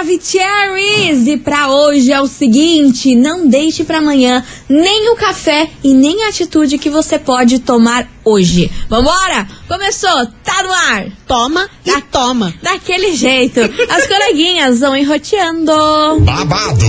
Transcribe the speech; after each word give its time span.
Maravicheries! 0.00 1.26
E 1.26 1.36
pra 1.36 1.68
hoje 1.68 2.10
é 2.10 2.18
o 2.20 2.26
seguinte: 2.26 3.14
não 3.14 3.46
deixe 3.46 3.84
pra 3.84 3.98
amanhã 3.98 4.42
nem 4.66 5.10
o 5.12 5.16
café 5.16 5.68
e 5.84 5.92
nem 5.92 6.24
a 6.24 6.28
atitude 6.28 6.78
que 6.78 6.88
você 6.88 7.18
pode 7.18 7.58
tomar 7.58 8.08
hoje. 8.24 8.70
Vambora? 8.88 9.46
Começou, 9.68 10.26
tá 10.44 10.62
no 10.62 10.72
ar. 10.72 11.06
Toma 11.26 11.68
e 11.86 11.90
Da- 11.92 12.00
toma. 12.00 12.52
Daquele 12.62 13.14
jeito, 13.16 13.60
as 13.88 14.06
coleguinhas 14.06 14.80
vão 14.80 14.96
enroteando. 14.96 15.72
babado, 16.20 16.86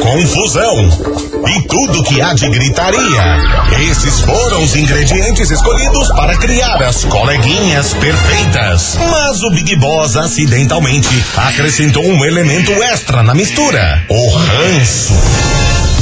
confusão 0.00 0.76
e 1.48 1.62
tudo 1.68 2.02
que 2.04 2.20
há 2.20 2.34
de 2.34 2.48
gritaria. 2.48 3.22
Esses 3.90 4.20
foram 4.20 4.62
os 4.62 4.76
ingredientes 4.76 5.50
escolhidos 5.50 6.08
para 6.08 6.36
criar 6.36 6.82
as 6.82 7.04
coleguinhas 7.04 7.94
perfeitas. 7.94 8.96
Mas 9.10 9.42
o 9.42 9.50
Big 9.50 9.76
Boss 9.76 10.16
acidentalmente 10.16 11.08
acrescentou 11.36 12.04
um 12.04 12.24
elemento 12.24 12.70
extra 12.82 13.22
na 13.22 13.34
mistura: 13.34 14.04
o 14.08 14.28
ranço. 14.36 15.59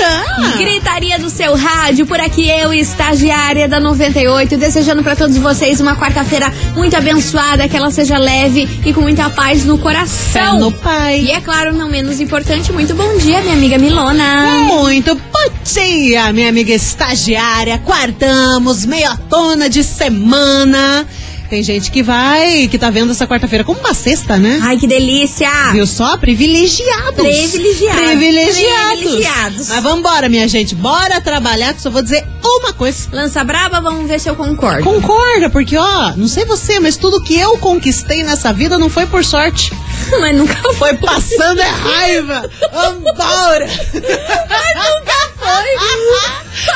Anda. 0.00 0.56
Gritaria 0.58 1.18
do 1.18 1.30
seu 1.30 1.54
rádio, 1.54 2.06
por 2.06 2.20
aqui 2.20 2.48
eu, 2.48 2.72
estagiária 2.72 3.68
da 3.68 3.80
98, 3.80 4.56
desejando 4.56 5.02
pra 5.02 5.16
todos 5.16 5.36
vocês 5.36 5.80
uma 5.80 5.96
quarta-feira 5.96 6.52
muito 6.74 6.96
abençoada, 6.96 7.68
que 7.68 7.76
ela 7.76 7.90
seja 7.90 8.18
leve 8.18 8.68
e 8.84 8.92
com 8.92 9.00
muita 9.00 9.30
paz 9.30 9.64
no 9.64 9.76
Fé 9.76 9.82
coração. 9.82 10.58
no 10.60 10.72
pai. 10.72 11.20
E 11.20 11.30
é 11.30 11.40
claro, 11.40 11.74
não 11.74 11.88
menos 11.88 12.20
importante, 12.20 12.72
muito 12.72 12.94
bom 12.94 13.16
dia, 13.18 13.40
minha 13.40 13.54
amiga 13.54 13.78
Milona. 13.78 14.44
Muito 14.66 15.14
bom 15.14 15.50
dia, 15.64 16.32
minha 16.32 16.48
amiga 16.48 16.72
estagiária. 16.72 17.78
Quartamos, 17.78 18.84
meia 18.84 19.16
tona 19.28 19.68
de 19.68 19.82
semana. 19.82 21.06
Tem 21.48 21.62
gente 21.62 21.90
que 21.90 22.02
vai, 22.02 22.68
que 22.68 22.78
tá 22.78 22.90
vendo 22.90 23.12
essa 23.12 23.26
quarta-feira 23.26 23.64
como 23.64 23.80
uma 23.80 23.94
sexta, 23.94 24.36
né? 24.36 24.58
Ai, 24.62 24.76
que 24.76 24.86
delícia! 24.86 25.48
Viu 25.72 25.86
só? 25.86 26.16
Privilegiados. 26.16 27.14
Privilegiados. 27.14 28.00
Privilegiados. 28.02 28.98
Privilegiados. 28.98 29.68
Mas 29.68 29.82
vambora, 29.82 30.28
minha 30.28 30.48
gente. 30.48 30.74
Bora 30.74 31.20
trabalhar, 31.20 31.74
que 31.74 31.82
só 31.82 31.90
vou 31.90 32.02
dizer 32.02 32.26
uma 32.42 32.72
coisa. 32.72 33.08
Lança 33.12 33.44
braba, 33.44 33.80
vamos 33.80 34.08
ver 34.08 34.18
se 34.18 34.28
eu 34.28 34.34
concordo. 34.34 34.82
Concorda, 34.82 35.48
porque 35.50 35.76
ó, 35.76 36.12
não 36.16 36.28
sei 36.28 36.44
você, 36.44 36.80
mas 36.80 36.96
tudo 36.96 37.22
que 37.22 37.38
eu 37.38 37.58
conquistei 37.58 38.22
nessa 38.22 38.52
vida 38.52 38.78
não 38.78 38.88
foi 38.88 39.06
por 39.06 39.24
sorte. 39.24 39.72
Mas 40.20 40.36
nunca 40.36 40.54
foi. 40.74 40.86
Foi 40.86 40.94
passando 40.98 41.60
é 41.60 41.68
raiva. 41.68 42.48
Vambora. 42.72 43.66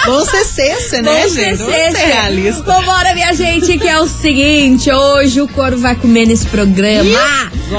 Vamos 0.06 0.28
ser 0.30 0.44
cesse, 0.44 1.02
né, 1.02 1.20
Vamos 1.20 1.34
gente? 1.34 1.56
Vamos 1.56 1.74
ser 1.74 1.90
sexta. 1.92 2.06
realistas. 2.06 2.64
Vambora, 2.64 3.14
minha 3.14 3.32
gente, 3.34 3.78
que 3.78 3.88
é 3.88 3.98
o 4.00 4.06
seguinte: 4.06 4.90
hoje 4.90 5.40
o 5.40 5.48
couro 5.48 5.78
vai 5.78 5.94
comer 5.94 6.27
nesse 6.27 6.46
programa. 6.46 7.18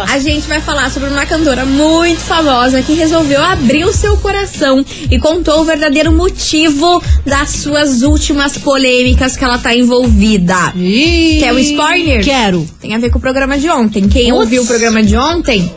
A 0.09 0.19
gente 0.19 0.47
vai 0.47 0.61
falar 0.61 0.89
sobre 0.89 1.09
uma 1.09 1.25
cantora 1.25 1.65
muito 1.65 2.21
famosa 2.21 2.81
que 2.81 2.93
resolveu 2.93 3.43
abrir 3.43 3.83
o 3.83 3.93
seu 3.93 4.15
coração 4.17 4.83
e 5.09 5.19
contou 5.19 5.59
o 5.61 5.65
verdadeiro 5.65 6.11
motivo 6.13 7.01
das 7.25 7.49
suas 7.49 8.01
últimas 8.01 8.57
polêmicas 8.57 9.35
que 9.35 9.43
ela 9.43 9.57
tá 9.57 9.75
envolvida. 9.75 10.71
Ih, 10.75 11.39
Quer 11.39 11.53
o 11.53 11.59
spoiler? 11.59 12.23
Quero. 12.23 12.67
Tem 12.79 12.95
a 12.95 12.99
ver 12.99 13.09
com 13.09 13.17
o 13.17 13.21
programa 13.21 13.57
de 13.57 13.69
ontem. 13.69 14.07
Quem 14.07 14.31
ouviu 14.31 14.63
o 14.63 14.65
programa 14.65 15.03
de 15.03 15.17
ontem 15.17 15.69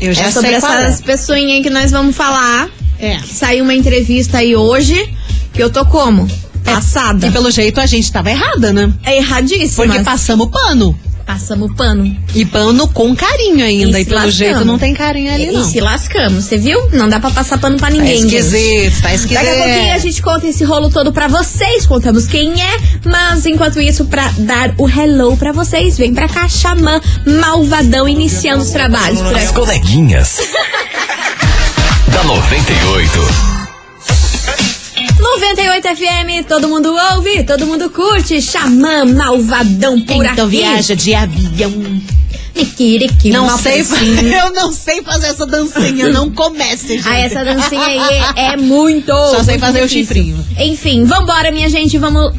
Eu 0.00 0.12
já 0.12 0.26
é 0.26 0.30
sobre 0.30 0.52
essas 0.52 1.00
é. 1.00 1.02
pessoinhas 1.04 1.56
aí 1.56 1.62
que 1.62 1.70
nós 1.70 1.90
vamos 1.90 2.14
falar. 2.14 2.68
É. 2.98 3.18
Saiu 3.20 3.64
uma 3.64 3.74
entrevista 3.74 4.38
aí 4.38 4.54
hoje 4.56 5.08
que 5.52 5.62
eu 5.62 5.70
tô 5.70 5.84
como? 5.86 6.28
Passada. 6.64 7.26
E 7.26 7.30
pelo 7.30 7.50
jeito 7.50 7.80
a 7.80 7.86
gente 7.86 8.10
tava 8.10 8.30
errada, 8.30 8.72
né? 8.72 8.92
É 9.04 9.16
erradíssima. 9.18 9.86
Porque 9.86 10.00
passamos 10.02 10.48
pano. 10.50 10.98
Passamos 11.24 11.74
pano. 11.74 12.16
E 12.36 12.44
pano 12.44 12.86
com 12.88 13.14
carinho 13.14 13.64
ainda. 13.64 13.98
E 13.98 14.02
E, 14.02 14.04
pelo 14.04 14.14
lascamos. 14.16 14.34
jeito 14.36 14.64
não 14.64 14.78
tem 14.78 14.94
carinho 14.94 15.32
ali, 15.32 15.46
E, 15.48 15.52
não. 15.52 15.60
e 15.60 15.64
se 15.64 15.80
lascamos, 15.80 16.44
você 16.44 16.56
viu? 16.56 16.78
Não 16.92 17.08
dá 17.08 17.18
pra 17.18 17.30
passar 17.32 17.58
pano 17.58 17.76
pra 17.76 17.88
Tá 17.88 17.92
ninguém. 17.94 18.22
gente. 18.22 18.36
esquisito, 18.36 19.02
tá 19.02 19.12
esquisito. 19.12 19.44
Daqui 19.44 19.48
a 19.60 19.64
pouquinho 19.64 19.94
a 19.94 19.98
gente 19.98 20.22
conta 20.22 20.46
esse 20.46 20.62
rolo 20.64 20.88
todo 20.88 21.12
pra 21.12 21.26
vocês, 21.26 21.84
contamos 21.84 22.26
quem 22.26 22.52
é, 22.62 22.76
mas 23.04 23.44
enquanto 23.44 23.80
isso, 23.80 24.04
pra 24.04 24.30
dar 24.38 24.72
o 24.78 24.88
hello 24.88 25.36
pra 25.36 25.50
vocês, 25.50 25.98
vem 25.98 26.14
pra 26.14 26.28
cá, 26.28 26.48
Xamã 26.48 27.00
Malvadão, 27.26 28.08
iniciando 28.08 28.62
os 28.62 28.70
trabalhos 28.70 29.20
As 29.20 29.50
coleguinhas. 29.50 30.38
da 32.16 32.24
98. 32.24 33.20
98 35.20 35.88
FM, 35.96 36.46
todo 36.48 36.66
mundo 36.66 36.96
ouve, 37.14 37.44
todo 37.44 37.66
mundo 37.66 37.90
curte, 37.90 38.40
Xamã 38.40 39.04
Malvadão 39.04 40.00
por 40.00 40.24
Então 40.24 40.46
aqui. 40.46 40.56
viaja 40.56 40.96
de 40.96 41.14
avião. 41.14 41.70
Niquiriqui, 42.54 43.28
Não 43.28 43.58
sei, 43.58 43.82
eu 44.42 44.50
não 44.54 44.72
sei 44.72 45.02
fazer 45.02 45.26
essa 45.26 45.44
dancinha. 45.44 46.08
Não 46.08 46.30
comece, 46.30 46.96
gente. 46.96 47.06
Ah, 47.06 47.18
essa 47.18 47.44
dancinha 47.44 47.84
aí 47.84 47.98
é, 47.98 48.52
é 48.54 48.56
muito. 48.56 49.12
Só 49.12 49.44
sei 49.44 49.58
muito 49.58 49.60
fazer 49.60 49.82
o 49.82 49.86
difícil. 49.86 50.14
chifrinho. 50.14 50.46
Enfim, 50.58 51.04
vambora, 51.04 51.50
minha 51.50 51.68
gente. 51.68 51.98
Vamos 51.98 52.32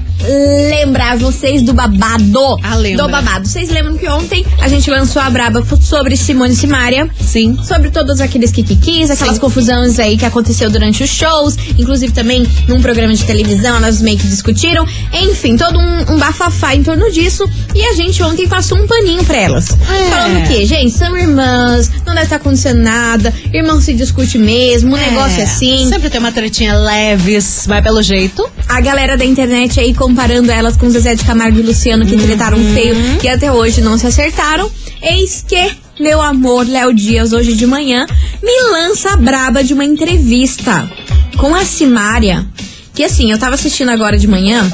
lembrar 0.69 1.17
vocês 1.17 1.61
do 1.61 1.73
babado. 1.73 2.57
Ah, 2.63 2.75
lembra. 2.75 3.03
Do 3.03 3.11
babado. 3.11 3.47
Vocês 3.47 3.69
lembram 3.69 3.97
que 3.97 4.07
ontem 4.07 4.45
a 4.59 4.67
gente 4.67 4.89
lançou 4.89 5.22
a 5.22 5.29
braba 5.29 5.63
sobre 5.81 6.16
Simone 6.16 6.53
e 6.53 6.55
Simaria? 6.55 7.09
Sim. 7.19 7.57
Sobre 7.63 7.89
todos 7.89 8.19
aqueles 8.19 8.51
kikikis, 8.51 9.09
aquelas 9.09 9.35
Sim. 9.35 9.41
confusões 9.41 10.00
aí 10.00 10.17
que 10.17 10.25
aconteceu 10.25 10.69
durante 10.69 11.03
os 11.03 11.09
shows, 11.09 11.55
inclusive 11.78 12.13
também 12.13 12.47
num 12.67 12.81
programa 12.81 13.13
de 13.13 13.23
televisão, 13.23 13.78
elas 13.78 14.01
meio 14.01 14.17
que 14.17 14.28
discutiram. 14.28 14.85
Enfim, 15.13 15.55
todo 15.55 15.79
um, 15.79 16.13
um 16.13 16.17
bafafá 16.17 16.75
em 16.75 16.84
torno 16.84 17.11
disso. 17.11 17.47
E 17.75 17.84
a 17.85 17.94
gente 17.94 18.22
ontem 18.23 18.47
passou 18.47 18.78
um 18.78 18.88
paninho 18.88 19.23
pra 19.23 19.38
elas. 19.38 19.69
É. 19.72 20.09
Falando 20.09 20.39
o 20.39 20.47
quê? 20.47 20.66
Gente, 20.66 20.91
são 20.91 21.17
irmãs, 21.17 21.89
não 22.05 22.13
deve 22.13 22.25
estar 22.25 22.38
acontecendo 22.38 22.81
nada, 22.81 23.34
irmão 23.53 23.79
se 23.79 23.94
discute 23.94 24.38
mesmo, 24.38 24.95
o 24.95 24.97
negócio 24.97 25.39
é 25.39 25.44
assim. 25.44 25.89
Sempre 25.89 26.09
tem 26.09 26.19
uma 26.19 26.31
tretinha 26.31 26.75
leves, 26.75 27.66
mas 27.67 27.84
pelo 27.84 28.01
jeito. 28.01 28.47
A 28.67 28.81
galera 28.81 29.17
da 29.17 29.25
internet 29.25 29.79
aí 29.79 29.94
comparando 30.07 30.50
elas 30.50 30.78
com 30.78 30.90
Zezé 30.90 31.16
de 31.16 31.25
Camargo 31.25 31.59
e 31.59 31.62
Luciano 31.62 32.06
que 32.06 32.16
tretaram 32.16 32.57
feio 32.73 32.95
e 33.22 33.28
até 33.28 33.51
hoje 33.51 33.81
não 33.81 33.97
se 33.97 34.07
acertaram. 34.07 34.72
Eis 35.01 35.44
que 35.45 35.69
meu 36.00 36.22
amor 36.22 36.66
Léo 36.66 36.94
Dias 36.94 37.34
hoje 37.34 37.53
de 37.53 37.68
manhã 37.68 38.07
me 38.41 38.62
lança 38.72 39.12
a 39.12 39.17
braba 39.17 39.62
de 39.62 39.73
uma 39.73 39.84
entrevista 39.84 40.90
com 41.35 41.53
a 41.53 41.66
Simária. 41.66 42.47
Que 42.94 43.03
assim, 43.03 43.31
eu 43.31 43.38
tava 43.38 43.56
assistindo 43.56 43.90
agora 43.90 44.17
de 44.17 44.29
manhã. 44.29 44.66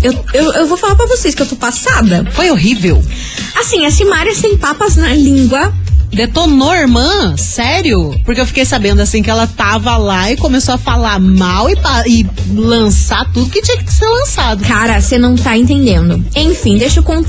Eu, 0.00 0.12
eu, 0.32 0.52
eu 0.52 0.66
vou 0.68 0.76
falar 0.76 0.94
pra 0.94 1.06
vocês 1.06 1.34
que 1.34 1.42
eu 1.42 1.46
tô 1.46 1.56
passada. 1.56 2.24
Foi 2.30 2.48
horrível. 2.48 3.02
Assim, 3.56 3.84
a 3.86 3.90
Simária 3.90 4.36
sem 4.36 4.56
papas 4.56 4.94
na 4.94 5.12
língua. 5.12 5.74
Detonou, 6.16 6.74
irmã? 6.74 7.36
Sério? 7.36 8.18
Porque 8.24 8.40
eu 8.40 8.46
fiquei 8.46 8.64
sabendo 8.64 9.02
assim 9.02 9.22
que 9.22 9.28
ela 9.28 9.46
tava 9.46 9.98
lá 9.98 10.32
e 10.32 10.36
começou 10.38 10.74
a 10.74 10.78
falar 10.78 11.20
mal 11.20 11.68
e, 11.68 11.76
e 12.06 12.26
lançar 12.54 13.30
tudo 13.34 13.50
que 13.50 13.60
tinha 13.60 13.76
que 13.84 13.92
ser 13.92 14.06
lançado. 14.06 14.64
Cara, 14.64 14.98
você 14.98 15.18
não 15.18 15.36
tá 15.36 15.58
entendendo. 15.58 16.24
Enfim, 16.34 16.78
deixa 16.78 17.00
eu 17.00 17.04
con- 17.04 17.22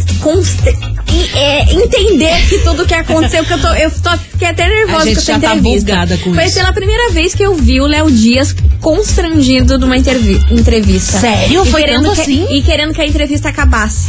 é, 1.36 1.74
entender 1.74 2.48
que 2.48 2.60
tudo 2.60 2.86
que 2.86 2.94
aconteceu, 2.94 3.44
que 3.46 3.54
eu 3.54 3.62
tô, 3.62 3.68
eu 3.70 3.92
tô, 3.92 4.18
fiquei 4.18 4.48
até 4.48 4.68
nervosa 4.68 5.06
com 5.06 5.12
essa 5.12 5.40
tá 5.40 5.56
entrevista. 5.56 5.92
bugada 5.92 6.18
com 6.18 6.34
Foi 6.34 6.46
isso. 6.46 6.56
pela 6.56 6.74
primeira 6.74 7.12
vez 7.12 7.34
que 7.34 7.44
eu 7.44 7.56
vi 7.56 7.80
o 7.82 7.88
Léo 7.88 8.10
Dias 8.12 8.56
constrangido 8.82 9.78
numa 9.78 9.98
entrevista. 9.98 11.20
Sério? 11.20 11.64
E 11.66 11.72
Foi 11.72 11.82
querendo 11.82 12.12
que, 12.12 12.22
assim? 12.22 12.48
E 12.50 12.62
querendo 12.62 12.94
que 12.94 13.02
a 13.02 13.08
entrevista 13.08 13.50
acabasse. 13.50 14.08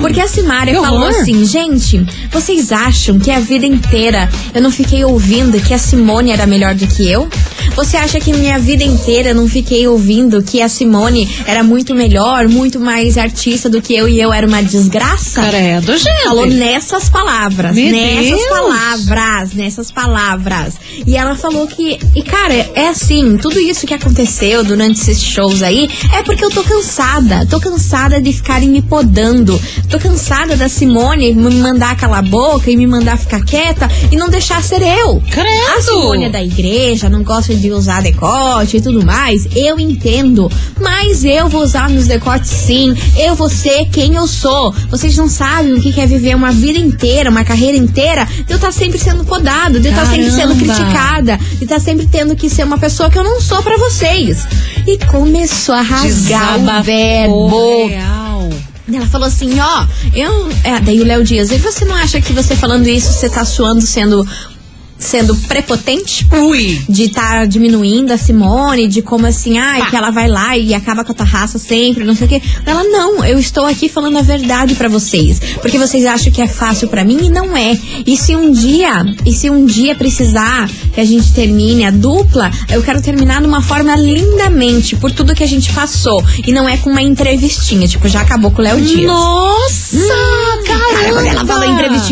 Porque 0.00 0.20
a 0.20 0.28
Simária 0.28 0.74
falou 0.74 1.02
horror. 1.02 1.20
assim, 1.20 1.44
gente, 1.44 2.04
vocês 2.30 2.72
acham 2.72 3.18
que 3.18 3.30
a 3.30 3.38
vida 3.38 3.64
inteira 3.64 4.28
eu 4.54 4.60
não 4.60 4.70
fiquei 4.70 5.04
ouvindo 5.04 5.60
que 5.60 5.72
a 5.72 5.78
Simone 5.78 6.30
era 6.30 6.46
melhor 6.46 6.74
do 6.74 6.86
que 6.86 7.10
eu? 7.10 7.28
Você 7.74 7.96
acha 7.96 8.20
que 8.20 8.32
minha 8.32 8.58
vida 8.58 8.82
inteira 8.82 9.30
eu 9.30 9.34
não 9.34 9.48
fiquei 9.48 9.86
ouvindo 9.86 10.42
que 10.42 10.60
a 10.60 10.68
Simone 10.68 11.28
era 11.46 11.62
muito 11.62 11.94
melhor, 11.94 12.48
muito 12.48 12.78
mais 12.78 13.16
artista 13.16 13.70
do 13.70 13.80
que 13.80 13.94
eu 13.94 14.08
e 14.08 14.20
eu 14.20 14.32
era 14.32 14.46
uma 14.46 14.62
desgraça? 14.62 15.42
Credo, 15.48 15.96
gente. 15.96 16.21
Falou 16.24 16.46
nessa 16.46 16.92
nessas 16.92 17.08
palavras, 17.08 17.74
Meu 17.74 17.90
nessas 17.90 18.28
Deus. 18.28 18.48
palavras, 18.48 19.52
nessas 19.54 19.90
palavras. 19.90 20.74
E 21.06 21.16
ela 21.16 21.34
falou 21.34 21.66
que, 21.66 21.98
e 22.14 22.22
cara, 22.22 22.54
é 22.74 22.88
assim, 22.88 23.38
tudo 23.38 23.58
isso 23.58 23.86
que 23.86 23.94
aconteceu 23.94 24.62
durante 24.62 25.00
esses 25.00 25.22
shows 25.22 25.62
aí 25.62 25.88
é 26.12 26.22
porque 26.22 26.44
eu 26.44 26.50
tô 26.50 26.62
cansada. 26.62 27.46
Tô 27.46 27.58
cansada 27.60 28.20
de 28.20 28.32
ficarem 28.32 28.68
me 28.68 28.82
podando. 28.82 29.60
Tô 29.88 29.98
cansada 29.98 30.56
da 30.56 30.68
Simone 30.68 31.34
me 31.34 31.54
mandar 31.56 31.96
calar 31.96 32.18
a 32.18 32.22
boca 32.22 32.70
e 32.70 32.76
me 32.76 32.86
mandar 32.86 33.16
ficar 33.16 33.42
quieta 33.44 33.88
e 34.10 34.16
não 34.16 34.28
deixar 34.28 34.62
ser 34.62 34.82
eu. 34.82 35.22
Credo. 35.30 35.76
A 35.76 35.80
Simone 35.80 36.24
é 36.24 36.30
da 36.30 36.42
igreja, 36.42 37.08
não 37.08 37.22
gosta 37.22 37.54
de 37.54 37.70
usar 37.70 38.02
decote 38.02 38.76
e 38.76 38.80
tudo 38.80 39.04
mais. 39.04 39.46
Eu 39.56 39.80
entendo. 39.80 40.50
Mas 40.80 41.24
eu 41.24 41.48
vou 41.48 41.62
usar 41.62 41.88
meus 41.88 42.06
decotes 42.06 42.50
sim. 42.50 42.94
Eu 43.16 43.34
vou 43.34 43.48
ser 43.48 43.86
quem 43.90 44.14
eu 44.16 44.26
sou. 44.26 44.72
Vocês 44.90 45.16
não 45.16 45.28
sabem 45.28 45.72
o 45.72 45.80
que 45.80 46.00
é 46.00 46.06
viver 46.12 46.34
uma 46.34 46.52
vida 46.52 46.78
inteira, 46.78 47.30
uma 47.30 47.44
carreira 47.44 47.76
inteira, 47.76 48.24
de 48.24 48.52
eu 48.52 48.56
estar 48.56 48.72
sempre 48.72 48.98
sendo 48.98 49.24
podado, 49.24 49.80
de 49.80 49.88
eu 49.88 49.92
estar 49.92 50.06
sempre 50.06 50.30
sendo 50.30 50.54
criticada, 50.56 51.38
de 51.58 51.64
estar 51.64 51.80
sempre 51.80 52.06
tendo 52.06 52.36
que 52.36 52.48
ser 52.50 52.64
uma 52.64 52.78
pessoa 52.78 53.10
que 53.10 53.18
eu 53.18 53.24
não 53.24 53.40
sou 53.40 53.62
pra 53.62 53.76
vocês. 53.76 54.46
E 54.86 54.98
começou 55.06 55.74
a 55.74 55.82
rasgar 55.82 56.56
o 56.56 56.60
Desabafou 56.60 56.82
verbo. 56.82 57.88
real. 57.88 58.50
Ela 58.92 59.06
falou 59.06 59.28
assim, 59.28 59.58
ó, 59.58 59.86
eu. 60.14 60.50
É, 60.64 60.80
daí 60.80 61.00
o 61.00 61.04
Léo 61.04 61.24
Dias, 61.24 61.50
e 61.50 61.56
você 61.56 61.84
não 61.84 61.94
acha 61.94 62.20
que 62.20 62.32
você 62.32 62.54
falando 62.54 62.86
isso, 62.88 63.12
você 63.12 63.28
tá 63.28 63.44
suando 63.44 63.80
sendo. 63.80 64.26
Sendo 65.02 65.34
prepotente? 65.36 66.26
Ui. 66.32 66.80
De 66.88 67.04
estar 67.04 67.46
diminuindo 67.46 68.12
a 68.12 68.16
Simone, 68.16 68.86
de 68.86 69.02
como 69.02 69.26
assim, 69.26 69.58
ai, 69.58 69.80
Pá. 69.80 69.86
que 69.90 69.96
ela 69.96 70.10
vai 70.10 70.28
lá 70.28 70.56
e 70.56 70.72
acaba 70.74 71.04
com 71.04 71.12
a 71.12 71.14
tua 71.14 71.26
raça 71.26 71.58
sempre, 71.58 72.04
não 72.04 72.14
sei 72.14 72.26
o 72.26 72.30
quê. 72.30 72.42
Ela, 72.64 72.84
não, 72.84 73.24
eu 73.24 73.38
estou 73.38 73.66
aqui 73.66 73.88
falando 73.88 74.18
a 74.18 74.22
verdade 74.22 74.74
pra 74.74 74.88
vocês. 74.88 75.40
Porque 75.60 75.78
vocês 75.78 76.06
acham 76.06 76.32
que 76.32 76.40
é 76.40 76.46
fácil 76.46 76.88
pra 76.88 77.04
mim 77.04 77.26
e 77.26 77.28
não 77.28 77.56
é. 77.56 77.76
E 78.06 78.16
se 78.16 78.36
um 78.36 78.50
dia, 78.50 79.04
e 79.26 79.32
se 79.32 79.50
um 79.50 79.64
dia 79.64 79.94
precisar 79.94 80.70
que 80.94 81.00
a 81.00 81.04
gente 81.04 81.32
termine 81.32 81.84
a 81.84 81.90
dupla, 81.90 82.50
eu 82.70 82.82
quero 82.82 83.02
terminar 83.02 83.40
de 83.40 83.46
uma 83.46 83.62
forma 83.62 83.94
lindamente, 83.96 84.96
por 84.96 85.10
tudo 85.10 85.34
que 85.34 85.42
a 85.42 85.48
gente 85.48 85.72
passou. 85.72 86.24
E 86.46 86.52
não 86.52 86.68
é 86.68 86.76
com 86.76 86.90
uma 86.90 87.02
entrevistinha, 87.02 87.88
tipo, 87.88 88.08
já 88.08 88.20
acabou 88.20 88.50
com 88.50 88.60
o 88.60 88.64
Léo 88.64 88.80
Dias. 88.80 89.06
Nossa, 89.06 89.96
caramba. 90.66 90.92
Cara, 90.92 91.12
quando 91.12 91.26
ela 91.26 91.44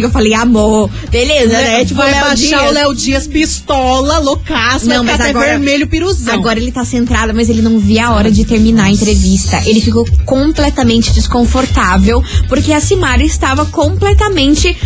eu 0.02 0.10
falei, 0.10 0.34
amor, 0.34 0.90
beleza, 1.10 1.52
né? 1.52 1.84
Tipo, 1.84 1.94
vai 2.00 2.10
Léo 2.12 2.20
baixar 2.24 2.36
Dias. 2.58 2.70
o 2.70 2.72
Léo 2.74 2.94
Dias 2.94 3.26
pistola, 3.26 4.18
loucaço, 4.18 4.86
Não, 4.86 5.04
vai 5.04 5.16
mas 5.16 5.28
agora- 5.28 5.46
vermelho 5.46 5.86
piruzão. 5.88 6.34
Agora 6.34 6.58
ele 6.58 6.72
tá 6.72 6.84
centrado, 6.84 7.32
mas 7.34 7.48
ele 7.48 7.62
não 7.62 7.78
via 7.78 8.06
a 8.06 8.14
hora 8.14 8.30
de 8.30 8.44
terminar 8.44 8.84
a 8.84 8.90
entrevista. 8.90 9.60
Ele 9.66 9.80
ficou 9.80 10.04
completamente 10.24 11.12
desconfortável, 11.12 12.22
porque 12.48 12.72
a 12.72 12.80
Simara 12.80 13.22
estava 13.22 13.64
completamente 13.66 14.76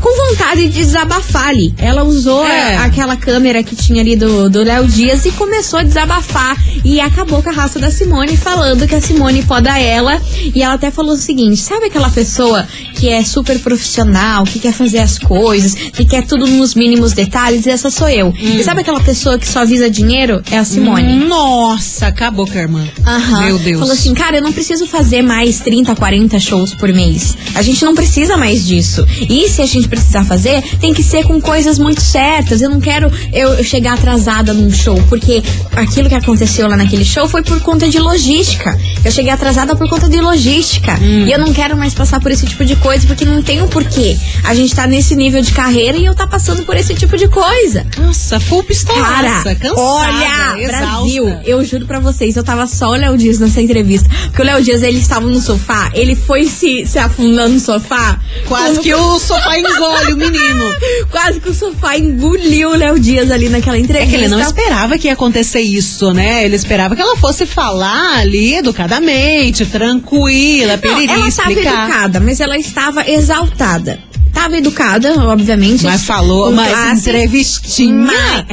com 0.00 0.28
vontade 0.30 0.62
de 0.68 0.82
desabafar 0.82 1.50
ali. 1.50 1.72
Ela 1.78 2.02
usou 2.02 2.44
É. 2.44 2.74
a- 2.76 2.84
aquela 2.86 3.14
câmera 3.16 3.62
que 3.62 3.76
tinha 3.76 4.00
ali 4.02 4.16
do 4.16 4.50
do 4.50 4.64
Léo 4.64 4.84
Dias 4.88 5.24
e 5.24 5.30
começou 5.30 5.78
a 5.78 5.84
desabafar. 5.84 6.56
E 6.84 7.00
acabou 7.00 7.40
com 7.40 7.48
a 7.48 7.52
raça 7.52 7.78
da 7.78 7.88
Simone, 7.88 8.36
falando 8.36 8.84
que 8.88 8.96
a 8.96 9.00
Simone 9.00 9.44
poda 9.44 9.78
ela. 9.78 10.20
E 10.52 10.60
ela 10.60 10.74
até 10.74 10.90
falou 10.90 11.12
o 11.14 11.16
seguinte: 11.16 11.58
sabe 11.60 11.86
aquela 11.86 12.10
pessoa 12.10 12.66
que 13.02 13.08
é 13.08 13.24
super 13.24 13.58
profissional, 13.58 14.44
que 14.44 14.58
quer 14.58 14.72
fazer 14.72 14.98
as 14.98 15.18
coisas, 15.18 15.74
que 15.74 16.04
quer 16.04 16.24
tudo 16.24 16.46
nos 16.46 16.74
mínimos 16.74 17.12
detalhes? 17.12 17.66
Essa 17.66 17.90
sou 17.90 18.08
eu. 18.08 18.32
E 18.38 18.62
sabe 18.62 18.80
aquela 18.80 19.00
pessoa 19.00 19.38
que 19.38 19.48
só 19.48 19.64
visa 19.64 19.90
dinheiro? 19.90 20.42
É 20.50 20.58
a 20.58 20.64
Simone. 20.64 21.16
Nossa, 21.26 22.06
acabou 22.06 22.46
com 22.46 22.56
a 22.56 22.60
irmã. 22.62 22.84
Aham. 23.04 23.44
Meu 23.46 23.58
Deus. 23.58 23.80
Falou 23.80 23.92
assim, 23.94 24.14
cara, 24.14 24.36
eu 24.36 24.42
não 24.42 24.52
preciso 24.52 24.86
fazer 24.86 25.20
mais 25.20 25.60
30, 25.60 25.94
40 25.94 26.38
shows 26.38 26.74
por 26.74 26.92
mês. 26.92 27.36
A 27.54 27.62
gente 27.62 27.84
não 27.84 27.94
precisa 27.94 28.36
mais 28.36 28.64
disso. 28.64 29.04
E 29.28 29.48
se 29.48 29.60
a 29.60 29.66
gente 29.66 29.88
precisar 29.88 30.24
fazer, 30.24 30.62
tem 30.80 30.94
que 30.94 31.02
ser 31.02 31.24
com 31.24 31.40
coisas 31.40 31.78
muito 31.78 32.00
certas. 32.00 32.62
Eu 32.62 32.70
não 32.70 32.80
quero 32.80 33.10
eu 33.32 33.42
eu 33.42 33.64
chegar 33.64 33.94
atrasada 33.94 34.52
num 34.52 34.70
show, 34.70 35.00
porque 35.08 35.42
aquilo 35.74 36.08
que 36.08 36.14
aconteceu 36.14 36.68
lá 36.68 36.76
naquele 36.76 37.04
show 37.04 37.28
foi 37.28 37.42
por 37.42 37.60
conta 37.60 37.88
de 37.88 37.98
logística. 37.98 38.78
Eu 39.04 39.10
cheguei 39.10 39.32
atrasada 39.32 39.74
por 39.74 39.88
conta 39.88 40.08
de 40.08 40.20
logística. 40.20 40.94
Hum. 41.00 41.26
E 41.26 41.32
eu 41.32 41.38
não 41.38 41.52
quero 41.52 41.76
mais 41.76 41.92
passar 41.94 42.20
por 42.20 42.30
esse 42.30 42.46
tipo 42.46 42.64
de 42.64 42.76
coisa, 42.76 42.91
porque 43.00 43.24
não 43.24 43.42
tem 43.42 43.62
o 43.62 43.68
porquê. 43.68 44.16
A 44.44 44.54
gente 44.54 44.74
tá 44.74 44.86
nesse 44.86 45.14
nível 45.16 45.40
de 45.42 45.52
carreira 45.52 45.96
e 45.98 46.04
eu 46.04 46.14
tá 46.14 46.26
passando 46.26 46.64
por 46.64 46.76
esse 46.76 46.94
tipo 46.94 47.16
de 47.16 47.28
coisa. 47.28 47.86
Nossa, 47.98 48.38
full 48.38 48.62
pistola. 48.64 49.02
Cara, 49.04 49.42
cansada, 49.56 49.80
olha, 49.80 50.62
exausta. 50.62 50.86
Brasil, 50.86 51.38
eu 51.44 51.64
juro 51.64 51.86
pra 51.86 51.98
vocês, 52.00 52.36
eu 52.36 52.44
tava 52.44 52.66
só 52.66 52.90
o 52.90 52.96
Léo 52.96 53.16
Dias 53.16 53.38
nessa 53.38 53.60
entrevista. 53.60 54.08
Porque 54.26 54.42
o 54.42 54.44
Léo 54.44 54.62
Dias, 54.62 54.82
ele 54.82 54.98
estava 54.98 55.26
no 55.26 55.40
sofá, 55.40 55.90
ele 55.94 56.14
foi 56.14 56.44
se, 56.46 56.86
se 56.86 56.98
afundando 56.98 57.54
no 57.54 57.60
sofá. 57.60 58.18
Quase 58.46 58.70
como- 58.70 58.82
que 58.82 58.94
o 58.94 59.18
sofá 59.18 59.58
engole 59.58 60.12
o 60.12 60.16
menino. 60.16 60.74
Quase 61.10 61.40
que 61.40 61.48
o 61.48 61.54
sofá 61.54 61.96
engoliu 61.98 62.70
o 62.70 62.76
Léo 62.76 62.98
Dias 62.98 63.30
ali 63.30 63.48
naquela 63.48 63.76
É 63.76 63.80
entrevista. 63.80 64.10
que 64.10 64.16
ele 64.16 64.28
não 64.28 64.40
esperava 64.40 64.98
que 64.98 65.06
ia 65.08 65.12
acontecer 65.14 65.60
isso, 65.60 66.12
né? 66.12 66.44
Ele 66.44 66.56
esperava 66.56 66.94
que 66.96 67.02
ela 67.02 67.16
fosse 67.16 67.46
falar 67.46 68.18
ali 68.18 68.54
educadamente, 68.56 69.64
tranquila, 69.66 70.72
Não, 70.72 70.78
piriri, 70.78 71.12
ela 71.12 71.28
estava 71.28 71.50
explicar. 71.52 71.84
educada, 71.88 72.20
mas 72.20 72.40
ela 72.40 72.56
estava 72.82 73.08
exaltada. 73.08 73.98
Tava 74.32 74.56
educada, 74.56 75.12
obviamente. 75.28 75.84
Mas 75.84 76.04
falou, 76.04 76.50
mas 76.50 76.68
classe, 76.72 77.00
entrevistinha. 77.10 77.94
mas- 77.94 78.46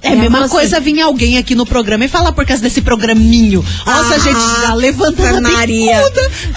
É 0.00 0.08
a 0.08 0.12
Ela 0.12 0.20
mesma 0.22 0.38
falou 0.38 0.48
coisa 0.48 0.78
vir 0.80 1.00
alguém 1.00 1.38
aqui 1.38 1.54
no 1.54 1.66
programa 1.66 2.04
e 2.04 2.08
falar 2.08 2.30
por 2.32 2.46
causa 2.46 2.62
desse 2.62 2.80
programinho. 2.82 3.64
Nossa, 3.84 4.14
Ah, 4.14 4.18
gente, 4.18 4.38
já 4.62 4.74
levantando 4.74 5.38
a 5.38 5.50
Maria. 5.50 6.02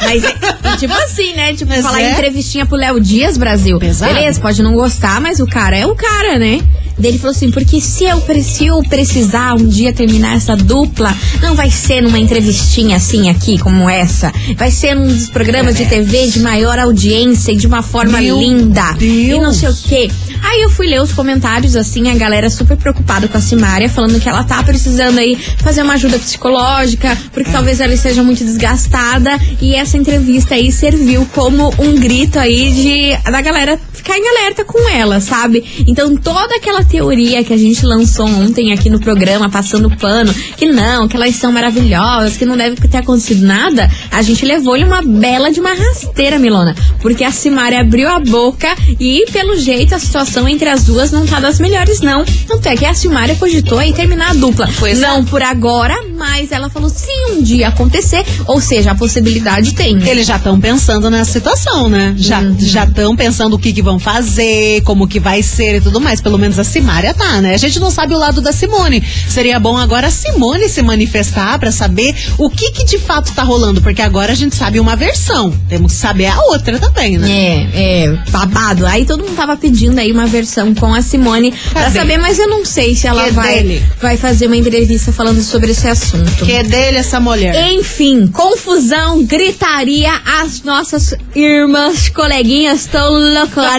Mas 0.01 0.23
é, 0.23 0.77
tipo 0.77 0.93
assim, 0.93 1.33
né? 1.33 1.53
Tipo, 1.53 1.71
Mas 1.71 1.81
falar 1.83 2.01
é. 2.01 2.11
entrevistinha 2.11 2.65
pro 2.65 2.77
Léo 2.77 2.99
Dias, 2.99 3.35
Brasil. 3.37 3.79
Pesado. 3.79 4.13
Beleza, 4.13 4.39
pode 4.39 4.61
não 4.61 4.73
gostar, 4.73 5.19
mas 5.21 5.39
o 5.39 5.47
cara 5.47 5.75
é 5.77 5.85
o 5.87 5.95
cara, 5.95 6.37
né? 6.37 6.61
Daí 6.97 7.11
ele 7.11 7.19
falou 7.19 7.35
assim, 7.35 7.51
porque 7.51 7.79
se 7.79 8.05
eu, 8.05 8.21
se 8.43 8.65
eu 8.65 8.81
precisar 8.83 9.53
um 9.53 9.67
dia 9.67 9.93
terminar 9.93 10.35
essa 10.35 10.55
dupla, 10.55 11.15
não 11.41 11.55
vai 11.55 11.69
ser 11.69 12.01
numa 12.01 12.19
entrevistinha 12.19 12.97
assim 12.97 13.29
aqui, 13.29 13.57
como 13.57 13.89
essa. 13.89 14.31
Vai 14.55 14.71
ser 14.71 14.95
num 14.95 15.07
dos 15.07 15.29
programas 15.29 15.75
de 15.75 15.85
TV 15.85 16.27
de 16.27 16.39
maior 16.39 16.79
audiência 16.79 17.51
e 17.51 17.57
de 17.57 17.67
uma 17.67 17.81
forma 17.81 18.19
Meu 18.19 18.39
linda. 18.39 18.95
E 18.99 19.29
não 19.33 19.51
Deus. 19.51 19.57
sei 19.57 19.69
o 19.69 19.75
quê. 19.75 20.11
Aí 20.43 20.61
eu 20.61 20.69
fui 20.69 20.87
ler 20.87 21.01
os 21.01 21.11
comentários, 21.13 21.75
assim, 21.75 22.09
a 22.09 22.15
galera 22.15 22.49
super 22.49 22.77
preocupada 22.77 23.27
com 23.27 23.37
a 23.37 23.41
Simária, 23.41 23.89
falando 23.89 24.19
que 24.19 24.29
ela 24.29 24.43
tá 24.43 24.61
precisando 24.63 25.19
aí 25.19 25.35
fazer 25.57 25.81
uma 25.81 25.93
ajuda 25.93 26.17
psicológica, 26.19 27.17
porque 27.33 27.51
talvez 27.51 27.79
ela 27.79 27.93
esteja 27.93 28.23
muito 28.23 28.43
desgastada. 28.43 29.39
E 29.61 29.75
essa 29.75 29.97
entrevista 29.97 30.55
aí 30.55 30.71
serviu 30.71 31.27
como 31.33 31.73
um 31.79 31.95
grito 31.99 32.39
aí 32.39 32.71
de 32.71 33.31
da 33.31 33.41
galera 33.41 33.79
ficar 34.07 34.17
em 34.17 34.27
alerta 34.29 34.63
com 34.63 34.87
ela, 34.89 35.19
sabe? 35.19 35.63
Então 35.85 36.15
toda 36.15 36.55
aquela 36.55 36.83
teoria 36.83 37.43
que 37.43 37.51
a 37.53 37.57
gente 37.57 37.85
lançou 37.85 38.25
ontem 38.25 38.71
aqui 38.71 38.89
no 38.89 38.99
programa, 39.01 39.49
passando 39.49 39.89
pano, 39.97 40.33
que 40.55 40.65
não, 40.65 41.07
que 41.09 41.17
elas 41.17 41.35
são 41.35 41.51
maravilhosas, 41.51 42.37
que 42.37 42.45
não 42.45 42.55
deve 42.55 42.75
ter 42.87 42.97
acontecido 42.97 43.45
nada, 43.45 43.89
a 44.09 44.21
gente 44.21 44.45
levou-lhe 44.45 44.85
uma 44.85 45.01
bela 45.01 45.51
de 45.51 45.59
uma 45.59 45.73
rasteira, 45.73 46.39
Milona. 46.39 46.73
Porque 47.01 47.23
a 47.23 47.31
Simária 47.31 47.81
abriu 47.81 48.07
a 48.09 48.19
boca 48.19 48.67
e, 48.99 49.25
pelo 49.31 49.57
jeito, 49.57 49.93
a 49.93 49.99
situação 49.99 50.47
entre 50.47 50.69
as 50.69 50.83
duas 50.85 51.11
não 51.11 51.25
tá 51.25 51.39
das 51.41 51.59
melhores, 51.59 51.99
não. 51.99 52.23
Tanto 52.47 52.65
é 52.67 52.77
que 52.77 52.85
a 52.85 52.93
Simária 52.93 53.35
cogitou 53.35 53.77
aí 53.77 53.91
terminar 53.93 54.31
a 54.31 54.33
dupla. 54.33 54.69
Pois 54.79 55.01
é. 55.01 55.07
não 55.07 55.25
por 55.25 55.41
agora, 55.41 55.95
mas 56.17 56.51
ela 56.51 56.69
falou 56.69 56.89
se 56.89 57.11
um 57.31 57.41
dia 57.43 57.67
acontecer, 57.67 58.23
ou 58.47 58.61
seja, 58.61 58.91
a 58.91 58.95
possibilidade 58.95 59.73
tem. 59.73 59.95
né? 59.95 60.09
Eles 60.09 60.25
já 60.27 60.37
estão 60.37 60.59
pensando 60.59 61.09
nessa 61.09 61.31
situação, 61.33 61.89
né? 61.89 62.13
Já 62.17 62.37
Uhum. 62.39 62.55
já 62.59 62.83
estão 62.85 63.15
pensando 63.15 63.55
o 63.55 63.59
que, 63.59 63.73
que 63.73 63.81
vão 63.81 63.96
fazer, 63.99 64.81
como 64.83 65.07
que 65.07 65.19
vai 65.19 65.41
ser 65.43 65.77
e 65.77 65.81
tudo 65.81 65.99
mais. 65.99 66.21
Pelo 66.21 66.37
menos 66.37 66.57
a 66.59 66.63
Simária 66.63 67.13
tá, 67.13 67.41
né? 67.41 67.53
A 67.53 67.57
gente 67.57 67.79
não 67.79 67.91
sabe 67.91 68.13
o 68.13 68.17
lado 68.17 68.41
da 68.41 68.51
Simone. 68.51 69.03
Seria 69.29 69.59
bom 69.59 69.77
agora 69.77 70.07
a 70.07 70.11
Simone 70.11 70.67
se 70.69 70.81
manifestar 70.81 71.57
pra 71.59 71.71
saber 71.71 72.15
o 72.37 72.49
que 72.49 72.71
que 72.71 72.83
de 72.85 72.97
fato 72.97 73.33
tá 73.33 73.43
rolando, 73.43 73.81
porque 73.81 74.01
agora 74.01 74.31
a 74.31 74.35
gente 74.35 74.55
sabe 74.55 74.79
uma 74.79 74.95
versão. 74.95 75.53
Temos 75.69 75.93
que 75.93 75.99
saber 75.99 76.27
a 76.27 76.37
outra 76.45 76.79
também, 76.79 77.17
né? 77.17 77.29
É, 77.29 78.03
é, 78.05 78.07
babado. 78.29 78.85
Aí 78.85 79.05
todo 79.05 79.23
mundo 79.23 79.35
tava 79.35 79.55
pedindo 79.57 79.97
aí 79.99 80.11
uma 80.11 80.25
versão 80.27 80.73
com 80.73 80.93
a 80.93 81.01
Simone 81.01 81.53
pra 81.71 81.83
Cadê? 81.83 81.99
saber, 81.99 82.17
mas 82.17 82.39
eu 82.39 82.47
não 82.47 82.65
sei 82.65 82.95
se 82.95 83.07
ela 83.07 83.25
Que 83.25 83.31
vai, 83.31 83.63
dele? 83.63 83.83
vai 84.01 84.17
fazer 84.17 84.47
uma 84.47 84.57
entrevista 84.57 85.11
falando 85.11 85.41
sobre 85.41 85.71
esse 85.71 85.87
assunto. 85.87 86.45
Que 86.45 86.51
é 86.53 86.63
dele 86.63 86.97
essa 86.97 87.19
mulher. 87.19 87.55
Enfim, 87.73 88.27
confusão, 88.27 89.23
gritaria, 89.25 90.11
as 90.41 90.61
nossas 90.63 91.13
irmãs, 91.35 92.09
coleguinhas 92.09 92.81
estão 92.81 93.13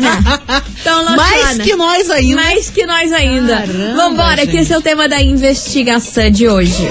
Tão. 0.85 1.17
Mais 1.17 1.59
que 1.59 1.75
nós 1.77 2.11
ainda. 2.11 2.37
Mais 2.37 2.71
que 2.71 2.87
nós 2.87 3.13
ainda. 3.13 3.57
Caramba, 3.57 3.95
Vambora, 3.95 4.47
que 4.47 4.53
gente. 4.53 4.63
esse 4.63 4.73
é 4.73 4.79
o 4.79 4.83
tema 4.83 5.09
da 5.09 5.21
investigação 5.21 6.31
de 6.31 6.49
hoje. 6.49 6.89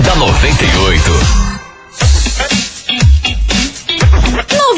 da 0.04 0.16
98. 0.16 1.45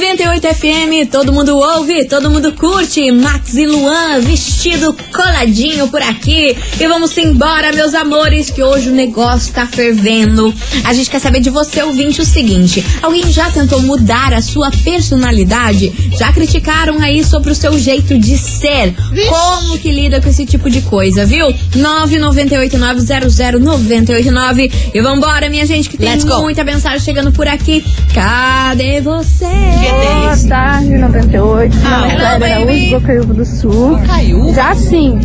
98 0.09 0.55
FM, 0.55 1.11
todo 1.11 1.35
mundo 1.35 1.59
ouve, 1.59 2.07
todo 2.07 2.31
mundo 2.31 2.55
curte. 2.55 3.11
Max 3.11 3.57
e 3.57 3.67
Luan, 3.67 4.21
vestido 4.21 4.97
coladinho 5.13 5.89
por 5.89 6.01
aqui. 6.01 6.57
E 6.81 6.89
vamos 6.89 7.15
embora, 7.19 7.75
meus 7.75 7.93
amores, 7.93 8.49
que 8.49 8.63
hoje 8.63 8.89
o 8.89 8.93
negócio 8.93 9.53
tá 9.53 9.67
fervendo. 9.67 10.55
A 10.85 10.95
gente 10.95 11.11
quer 11.11 11.19
saber 11.19 11.41
de 11.41 11.51
você, 11.51 11.83
ouvinte, 11.83 12.23
o 12.23 12.25
seguinte: 12.25 12.83
alguém 13.03 13.31
já 13.31 13.51
tentou 13.51 13.83
mudar 13.83 14.33
a 14.33 14.41
sua 14.41 14.71
personalidade? 14.71 15.93
Já 16.19 16.33
criticaram 16.33 16.99
aí 17.01 17.23
sobre 17.23 17.51
o 17.51 17.55
seu 17.55 17.79
jeito 17.79 18.19
de 18.19 18.39
ser? 18.39 18.95
Como 19.29 19.79
que 19.79 19.93
lida 19.93 20.23
com 20.23 20.31
esse 20.31 20.47
tipo 20.47 20.71
de 20.71 20.81
coisa, 20.81 21.27
viu? 21.27 21.49
998900989. 21.77 24.73
E 24.95 25.03
vambora, 25.03 25.51
minha 25.51 25.67
gente, 25.67 25.91
que 25.91 25.99
tem 25.99 26.17
muita 26.41 26.65
mensagem 26.65 27.01
chegando 27.01 27.31
por 27.31 27.47
aqui. 27.47 27.85
Cadê 28.15 29.03
você? 29.03 29.98
Boa 30.03 30.37
tarde, 30.49 30.97
98. 30.99 31.77
Meu 31.77 31.87
Ah, 31.87 32.01
nome 32.01 32.47
é 32.47 32.59
baby. 32.59 32.63
Araújo, 32.63 32.91
Bocaiúva 33.01 33.35
do 33.35 33.45
Sul. 33.45 33.99
Caiu? 34.07 34.53
Já 34.55 34.75
sim, 34.75 35.19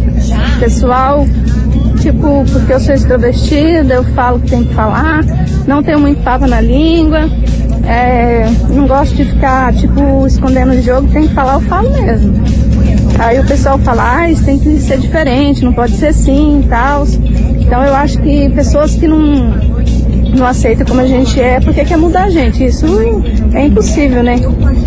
pessoal, 0.59 1.27
tipo, 2.01 2.43
porque 2.51 2.73
eu 2.73 2.79
sou 2.79 2.93
extrovertida, 2.95 3.93
eu 3.93 4.03
falo 4.15 4.37
o 4.37 4.39
que 4.41 4.49
tem 4.49 4.63
que 4.63 4.73
falar, 4.73 5.23
não 5.67 5.83
tenho 5.83 5.99
muito 5.99 6.21
papo 6.23 6.47
na 6.47 6.59
língua, 6.59 7.29
é, 7.87 8.45
não 8.69 8.87
gosto 8.87 9.15
de 9.15 9.25
ficar, 9.25 9.73
tipo, 9.73 10.25
escondendo 10.25 10.71
o 10.71 10.81
jogo, 10.81 11.07
tem 11.09 11.27
que 11.27 11.33
falar, 11.33 11.55
eu 11.55 11.61
falo 11.61 11.89
mesmo. 11.91 12.33
Aí 13.19 13.39
o 13.39 13.45
pessoal 13.45 13.77
fala, 13.77 14.17
ah, 14.21 14.31
isso 14.31 14.43
tem 14.43 14.57
que 14.57 14.79
ser 14.79 14.97
diferente, 14.97 15.63
não 15.63 15.71
pode 15.73 15.93
ser 15.97 16.07
assim 16.07 16.61
e 16.65 16.67
tal. 16.67 17.05
Então 17.61 17.83
eu 17.83 17.95
acho 17.95 18.17
que 18.19 18.49
pessoas 18.49 18.95
que 18.95 19.07
não, 19.07 19.53
não 20.35 20.45
aceitam 20.45 20.85
como 20.85 21.01
a 21.01 21.07
gente 21.07 21.39
é, 21.39 21.59
porque 21.59 21.83
quer 21.85 21.97
mudar 21.97 22.25
a 22.25 22.29
gente. 22.29 22.63
Isso 22.65 22.85
é 23.53 23.65
impossível, 23.65 24.23
né? 24.23 24.35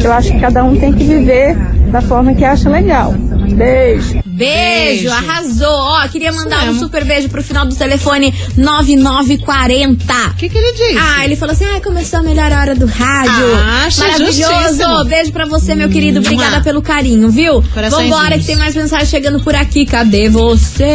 Eu 0.03 0.13
acho 0.13 0.33
que 0.33 0.41
cada 0.41 0.63
um 0.65 0.77
tem 0.77 0.93
que 0.93 1.05
viver 1.05 1.57
da 1.91 2.01
forma 2.01 2.35
que 2.35 2.45
acha 2.45 2.69
legal. 2.69 3.13
Beijo. 3.13 4.21
Beijo, 4.27 5.05
Beijo. 5.05 5.11
arrasou. 5.11 5.67
Ó, 5.71 6.07
queria 6.09 6.31
mandar 6.33 6.69
um 6.69 6.79
super 6.79 7.05
beijo 7.07 7.29
pro 7.31 7.43
final 7.43 7.65
do 7.65 7.75
telefone 7.75 8.35
9940. 8.57 10.05
O 10.15 10.35
que, 10.35 10.49
que 10.51 10.59
ele 10.59 10.73
disse? 10.73 10.99
Ah, 10.99 11.25
ele 11.25 11.37
falou 11.37 11.53
assim: 11.55 11.65
ah, 11.65 11.81
começou 11.81 12.19
a 12.19 12.23
melhor 12.23 12.53
hora 12.53 12.75
do 12.75 12.85
rádio. 12.87 13.47
Ah, 13.55 13.89
Maravilhoso. 13.99 14.43
justíssimo. 14.43 15.05
Beijo 15.07 15.33
pra 15.33 15.47
você, 15.47 15.75
meu 15.75 15.89
querido. 15.89 16.19
Obrigada 16.19 16.61
pelo 16.63 16.83
carinho, 16.83 17.31
viu? 17.31 17.63
Vambora, 17.91 18.39
que 18.39 18.45
tem 18.45 18.57
mais 18.57 18.75
mensagem 18.77 19.07
chegando 19.07 19.41
por 19.41 19.55
aqui. 19.55 19.87
Cadê 19.87 20.29
vocês? 20.29 20.87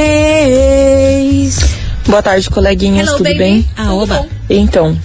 Boa 2.11 2.21
tarde, 2.21 2.49
coleguinhas, 2.49 3.07
Hello, 3.07 3.17
tudo 3.17 3.27
baby. 3.27 3.37
bem? 3.39 3.65
Ah, 3.77 3.93
oba. 3.93 4.25
Então, 4.49 4.97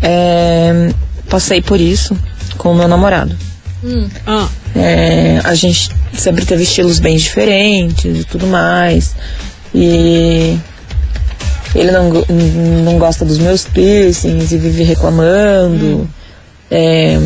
é, 0.00 0.90
passei 1.28 1.60
por 1.60 1.80
isso 1.80 2.16
com 2.56 2.70
o 2.70 2.74
meu 2.76 2.86
namorado. 2.86 3.36
Ah, 4.26 4.48
É, 4.76 5.40
a 5.42 5.54
gente 5.56 5.90
sempre 6.14 6.44
teve 6.46 6.62
estilos 6.62 7.00
bem 7.00 7.16
diferentes 7.16 8.20
e 8.20 8.24
tudo 8.24 8.46
mais. 8.46 9.16
E 9.74 10.56
ele 11.74 11.90
não, 11.90 12.10
não 12.84 12.96
gosta 12.98 13.24
dos 13.24 13.38
meus 13.38 13.64
piercings 13.64 14.52
e 14.52 14.56
vive 14.58 14.84
reclamando. 14.84 16.08
É, 16.70 17.16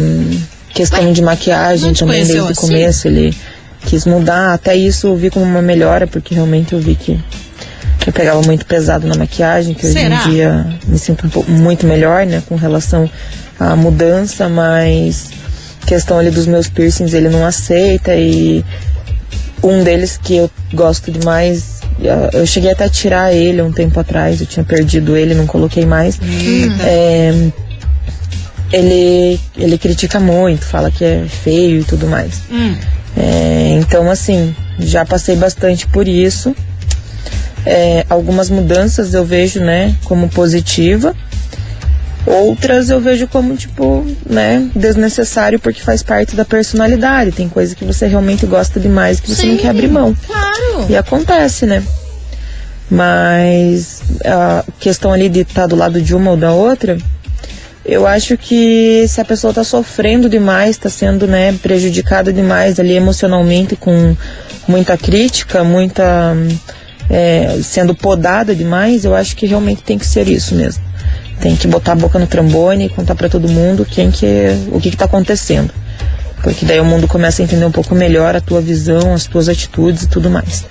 questão 0.72 1.12
de 1.12 1.20
maquiagem 1.20 1.92
também 1.92 2.24
desde 2.24 2.40
o 2.40 2.46
assim? 2.48 2.54
começo 2.54 3.06
ele 3.06 3.36
quis 3.84 4.06
mudar. 4.06 4.54
Até 4.54 4.74
isso 4.74 5.08
eu 5.08 5.16
vi 5.16 5.28
como 5.28 5.44
uma 5.44 5.60
melhora, 5.62 6.06
porque 6.06 6.34
realmente 6.34 6.72
eu 6.72 6.78
vi 6.80 6.94
que 6.94 7.18
eu 8.06 8.12
pegava 8.12 8.40
muito 8.42 8.64
pesado 8.64 9.06
na 9.06 9.14
maquiagem, 9.14 9.74
que 9.74 9.86
Será? 9.86 10.20
hoje 10.20 10.28
em 10.28 10.32
dia 10.32 10.78
me 10.86 10.98
sinto 10.98 11.26
um 11.26 11.30
pouco, 11.30 11.50
muito 11.50 11.86
melhor, 11.86 12.26
né, 12.26 12.42
com 12.48 12.56
relação 12.56 13.10
à 13.58 13.76
mudança, 13.76 14.48
mas 14.48 15.30
questão 15.86 16.18
ali 16.18 16.30
dos 16.30 16.46
meus 16.46 16.68
piercings 16.68 17.14
ele 17.14 17.28
não 17.28 17.44
aceita 17.44 18.14
e 18.14 18.64
um 19.62 19.82
deles 19.82 20.18
que 20.22 20.36
eu 20.36 20.50
gosto 20.72 21.10
demais, 21.10 21.80
eu 22.32 22.46
cheguei 22.46 22.70
até 22.70 22.84
a 22.84 22.88
tirar 22.88 23.32
ele 23.34 23.60
um 23.60 23.72
tempo 23.72 24.00
atrás, 24.00 24.40
eu 24.40 24.46
tinha 24.46 24.64
perdido 24.64 25.16
ele, 25.16 25.34
não 25.34 25.46
coloquei 25.46 25.84
mais. 25.84 26.18
É, 26.82 27.50
ele, 28.72 29.40
ele 29.56 29.76
critica 29.76 30.18
muito, 30.18 30.64
fala 30.64 30.90
que 30.90 31.04
é 31.04 31.26
feio 31.28 31.80
e 31.80 31.84
tudo 31.84 32.06
mais. 32.06 32.42
hum. 32.50 32.74
É, 33.16 33.76
então, 33.80 34.08
assim, 34.10 34.54
já 34.78 35.04
passei 35.04 35.36
bastante 35.36 35.86
por 35.86 36.06
isso. 36.06 36.54
É, 37.66 38.06
algumas 38.08 38.48
mudanças 38.48 39.12
eu 39.14 39.24
vejo, 39.24 39.60
né, 39.60 39.94
como 40.04 40.28
positiva. 40.28 41.14
Outras 42.26 42.90
eu 42.90 43.00
vejo 43.00 43.26
como, 43.26 43.56
tipo, 43.56 44.04
né, 44.28 44.68
desnecessário 44.74 45.58
porque 45.58 45.80
faz 45.80 46.02
parte 46.02 46.36
da 46.36 46.44
personalidade. 46.44 47.32
Tem 47.32 47.48
coisa 47.48 47.74
que 47.74 47.84
você 47.84 48.06
realmente 48.06 48.46
gosta 48.46 48.78
demais 48.78 49.20
que 49.20 49.30
você 49.30 49.46
não 49.46 49.56
quer 49.56 49.68
abrir 49.68 49.88
mão. 49.88 50.14
Claro. 50.26 50.86
E 50.88 50.96
acontece, 50.96 51.66
né? 51.66 51.82
Mas 52.90 54.02
a 54.24 54.64
questão 54.78 55.12
ali 55.12 55.28
de 55.28 55.40
estar 55.40 55.66
do 55.66 55.76
lado 55.76 56.00
de 56.00 56.14
uma 56.14 56.32
ou 56.32 56.36
da 56.36 56.52
outra, 56.52 56.98
eu 57.84 58.06
acho 58.06 58.36
que 58.36 59.06
se 59.08 59.20
a 59.20 59.24
pessoa 59.24 59.52
está 59.52 59.64
sofrendo 59.64 60.28
demais, 60.28 60.70
está 60.70 60.90
sendo 60.90 61.26
né, 61.26 61.52
prejudicada 61.62 62.32
demais 62.32 62.78
ali 62.78 62.92
emocionalmente 62.92 63.76
com 63.76 64.14
muita 64.68 64.96
crítica, 64.98 65.64
muita 65.64 66.36
é, 67.10 67.58
sendo 67.62 67.94
podada 67.94 68.54
demais, 68.54 69.04
eu 69.04 69.14
acho 69.14 69.34
que 69.36 69.46
realmente 69.46 69.82
tem 69.82 69.98
que 69.98 70.06
ser 70.06 70.28
isso 70.28 70.54
mesmo. 70.54 70.82
Tem 71.40 71.56
que 71.56 71.66
botar 71.66 71.92
a 71.92 71.96
boca 71.96 72.18
no 72.18 72.26
trambone 72.26 72.86
e 72.86 72.88
contar 72.88 73.14
para 73.16 73.28
todo 73.28 73.48
mundo 73.48 73.84
quem 73.84 74.10
que 74.10 74.26
o 74.70 74.78
que 74.78 74.90
está 74.90 75.06
acontecendo. 75.06 75.72
Porque 76.42 76.64
daí 76.64 76.80
o 76.80 76.84
mundo 76.84 77.06
começa 77.06 77.42
a 77.42 77.44
entender 77.44 77.64
um 77.64 77.72
pouco 77.72 77.94
melhor 77.94 78.34
a 78.34 78.40
tua 78.40 78.60
visão, 78.60 79.12
as 79.12 79.26
tuas 79.26 79.48
atitudes 79.48 80.04
e 80.04 80.08
tudo 80.08 80.30
mais. 80.30 80.64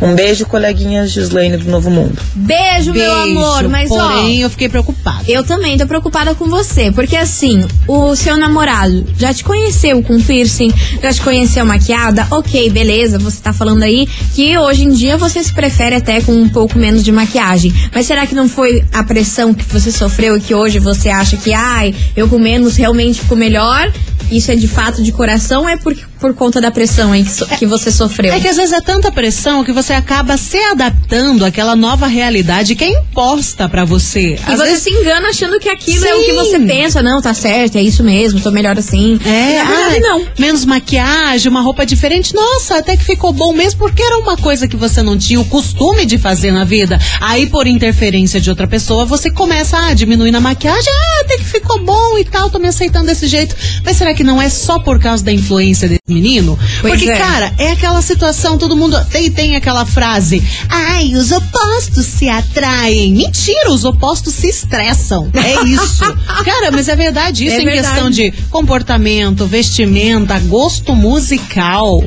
Um 0.00 0.14
beijo, 0.14 0.46
coleguinhas 0.46 1.10
Gislaine 1.10 1.56
do 1.56 1.70
Novo 1.70 1.90
Mundo. 1.90 2.18
Beijo, 2.34 2.92
meu 2.92 3.12
amor. 3.12 3.68
Mas 3.68 3.90
ó, 3.90 3.96
porém, 3.96 4.40
eu 4.40 4.50
fiquei 4.50 4.68
preocupada. 4.68 5.22
eu 5.28 5.44
também 5.44 5.76
tô 5.76 5.86
preocupada 5.86 6.34
com 6.34 6.48
você. 6.48 6.90
Porque 6.90 7.16
assim, 7.16 7.64
o 7.86 8.16
seu 8.16 8.36
namorado 8.36 9.06
já 9.18 9.32
te 9.32 9.44
conheceu 9.44 10.02
com 10.02 10.20
piercing, 10.20 10.72
já 11.02 11.12
te 11.12 11.20
conheceu 11.20 11.64
maquiada. 11.64 12.26
Ok, 12.30 12.70
beleza, 12.70 13.18
você 13.18 13.40
tá 13.40 13.52
falando 13.52 13.82
aí 13.82 14.08
que 14.34 14.56
hoje 14.56 14.84
em 14.84 14.90
dia 14.90 15.16
você 15.16 15.42
se 15.42 15.52
prefere 15.52 15.96
até 15.96 16.20
com 16.20 16.32
um 16.32 16.48
pouco 16.48 16.78
menos 16.78 17.04
de 17.04 17.12
maquiagem. 17.12 17.72
Mas 17.94 18.06
será 18.06 18.26
que 18.26 18.34
não 18.34 18.48
foi 18.48 18.82
a 18.92 19.04
pressão 19.04 19.52
que 19.52 19.64
você 19.64 19.92
sofreu 19.92 20.36
e 20.36 20.40
que 20.40 20.54
hoje 20.54 20.78
você 20.78 21.10
acha 21.10 21.36
que, 21.36 21.52
ai, 21.52 21.94
eu 22.16 22.28
com 22.28 22.38
menos 22.38 22.76
realmente 22.76 23.20
fico 23.20 23.36
melhor? 23.36 23.92
Isso 24.30 24.50
é 24.50 24.56
de 24.56 24.68
fato 24.68 25.02
de 25.02 25.12
coração 25.12 25.68
é 25.68 25.76
por, 25.76 25.96
por 26.20 26.34
conta 26.34 26.60
da 26.60 26.70
pressão 26.70 27.12
aí 27.12 27.24
que, 27.24 27.30
so- 27.30 27.46
que 27.46 27.66
você 27.66 27.90
sofreu? 27.90 28.32
É 28.32 28.38
que 28.40 28.48
às 28.48 28.56
vezes 28.56 28.72
é 28.72 28.80
tanta 28.80 29.10
pressão 29.10 29.64
que 29.64 29.72
você 29.72 29.92
acaba 29.92 30.36
se 30.36 30.58
adaptando 30.58 31.44
àquela 31.44 31.74
nova 31.74 32.06
realidade 32.06 32.74
que 32.74 32.84
é 32.84 32.88
imposta 32.90 33.68
pra 33.68 33.84
você. 33.84 34.34
E 34.34 34.52
Às 34.52 34.58
você 34.58 34.64
vezes 34.64 34.82
se 34.82 34.90
engana 34.90 35.28
achando 35.28 35.58
que 35.58 35.68
aquilo 35.68 36.04
é 36.04 36.14
o 36.14 36.18
que 36.20 36.30
Sim. 36.30 36.36
você 36.36 36.58
pensa. 36.60 37.02
Não, 37.02 37.20
tá 37.22 37.32
certo, 37.34 37.76
é 37.78 37.82
isso 37.82 38.02
mesmo, 38.04 38.40
tô 38.40 38.50
melhor 38.50 38.78
assim. 38.78 39.18
É, 39.24 39.54
E 39.60 39.64
na 39.64 39.64
verdade, 39.64 39.94
ai, 39.94 40.00
não. 40.00 40.26
Menos 40.38 40.64
maquiagem, 40.64 41.50
uma 41.50 41.60
roupa 41.62 41.86
diferente. 41.86 42.34
Nossa, 42.34 42.78
até 42.78 42.96
que 42.96 43.04
ficou 43.04 43.32
bom 43.32 43.52
mesmo, 43.52 43.78
porque 43.78 44.02
era 44.02 44.18
uma 44.18 44.36
coisa 44.36 44.68
que 44.68 44.76
você 44.76 45.02
não 45.02 45.16
tinha 45.16 45.40
o 45.40 45.44
costume 45.44 46.04
de 46.04 46.18
fazer 46.18 46.52
na 46.52 46.64
vida. 46.64 46.98
Aí, 47.20 47.46
por 47.46 47.66
interferência 47.66 48.40
de 48.40 48.50
outra 48.50 48.66
pessoa, 48.66 49.04
você 49.04 49.30
começa 49.30 49.78
a 49.78 49.94
diminuir 49.94 50.30
na 50.30 50.40
maquiagem. 50.40 50.92
Ah, 50.92 51.20
até 51.24 51.38
que 51.38 51.44
ficou 51.44 51.82
bom 51.84 52.18
e 52.18 52.24
tal, 52.24 52.50
tô 52.50 52.58
me 52.58 52.68
aceitando 52.68 53.06
desse 53.06 53.26
jeito. 53.26 53.54
Mas 53.84 53.96
será 53.96 54.12
que 54.14 54.22
não 54.24 54.40
é 54.40 54.48
só 54.48 54.78
por 54.78 54.98
causa 55.00 55.24
da 55.24 55.32
influência 55.32 55.88
desse 55.88 56.00
menino? 56.10 56.58
Pois 56.80 56.94
porque, 56.94 57.10
é. 57.10 57.16
cara, 57.16 57.52
é 57.58 57.72
aquela 57.72 58.02
situação, 58.02 58.58
todo 58.58 58.76
mundo 58.76 58.98
tem, 59.10 59.30
tem 59.30 59.56
aquela 59.56 59.84
frase. 59.86 60.42
Ai, 60.68 61.14
os 61.14 61.30
opostos 61.32 62.06
se 62.06 62.28
atraem. 62.28 63.12
Mentira, 63.14 63.70
os 63.70 63.84
opostos 63.84 64.34
se 64.34 64.48
estressam. 64.48 65.30
É 65.34 65.64
isso. 65.68 66.04
cara, 66.44 66.70
mas 66.70 66.88
é 66.88 66.96
verdade 66.96 67.46
isso 67.46 67.56
É 67.56 67.62
em 67.62 67.64
verdade. 67.64 67.88
questão 67.88 68.10
de 68.10 68.30
comportamento, 68.50 69.46
vestimenta, 69.46 70.38
gosto 70.40 70.94
musical. 70.94 72.02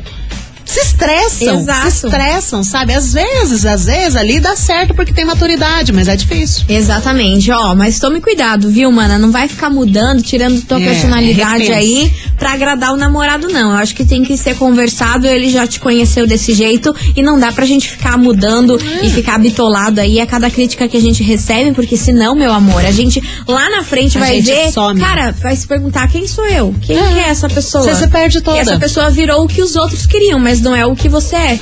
Se 0.64 0.80
estressam, 0.80 1.60
Exato. 1.60 1.90
se 1.90 2.06
estressam, 2.06 2.64
sabe? 2.64 2.94
Às 2.94 3.12
vezes, 3.12 3.66
às 3.66 3.84
vezes 3.84 4.16
ali 4.16 4.40
dá 4.40 4.56
certo 4.56 4.94
porque 4.94 5.12
tem 5.12 5.24
maturidade, 5.24 5.92
mas 5.92 6.08
é 6.08 6.16
difícil. 6.16 6.64
Exatamente, 6.68 7.50
ó, 7.52 7.74
mas 7.74 7.98
tome 8.00 8.18
cuidado, 8.20 8.70
viu, 8.70 8.90
mana? 8.90 9.18
Não 9.18 9.30
vai 9.30 9.46
ficar 9.46 9.68
mudando, 9.68 10.22
tirando 10.22 10.62
tua 10.62 10.80
É, 10.80 10.84
personalidade 10.86 11.64
repensa. 11.64 11.74
aí 11.78 12.12
pra 12.38 12.52
agradar 12.52 12.92
o 12.92 12.96
namorado, 12.96 13.48
não. 13.48 13.70
Eu 13.72 13.76
acho 13.76 13.94
que 13.94 14.04
tem 14.04 14.22
que 14.24 14.36
ser 14.36 14.56
conversado, 14.56 15.26
ele 15.26 15.50
já 15.50 15.66
te 15.66 15.80
conheceu 15.80 16.26
desse 16.26 16.52
jeito 16.54 16.94
e 17.16 17.22
não 17.22 17.38
dá 17.38 17.52
pra 17.52 17.64
gente 17.66 17.88
ficar 17.90 18.16
mudando 18.18 18.78
É. 18.80 19.06
e 19.06 19.10
ficar 19.10 19.38
bitolado 19.38 20.00
aí 20.00 20.20
a 20.20 20.26
cada 20.26 20.50
crítica 20.50 20.88
que 20.88 20.96
a 20.96 21.00
gente 21.00 21.22
recebe, 21.22 21.72
porque 21.72 21.96
senão, 21.96 22.34
meu 22.34 22.52
amor, 22.52 22.84
a 22.84 22.90
gente 22.90 23.22
lá 23.46 23.68
na 23.70 23.82
frente 23.82 24.16
A 24.18 24.20
vai 24.20 24.34
gente 24.40 24.46
ver, 24.46 24.72
some. 24.72 25.00
cara, 25.00 25.32
vai 25.40 25.54
se 25.56 25.66
perguntar 25.66 26.08
quem 26.08 26.26
sou 26.26 26.44
eu? 26.46 26.74
Quem 26.82 26.96
que 26.96 27.18
é 27.18 27.28
essa 27.28 27.48
pessoa? 27.48 27.84
Você 27.84 27.94
se 27.94 28.08
perde 28.08 28.40
toda. 28.40 28.56
E 28.56 28.60
essa 28.60 28.78
pessoa 28.78 29.10
virou 29.10 29.44
o 29.44 29.48
que 29.48 29.62
os 29.62 29.76
outros 29.76 30.06
queriam, 30.06 30.38
mas 30.38 30.60
não 30.60 30.74
é 30.74 30.84
o 30.86 30.94
que 30.94 31.08
você 31.08 31.36
é. 31.36 31.58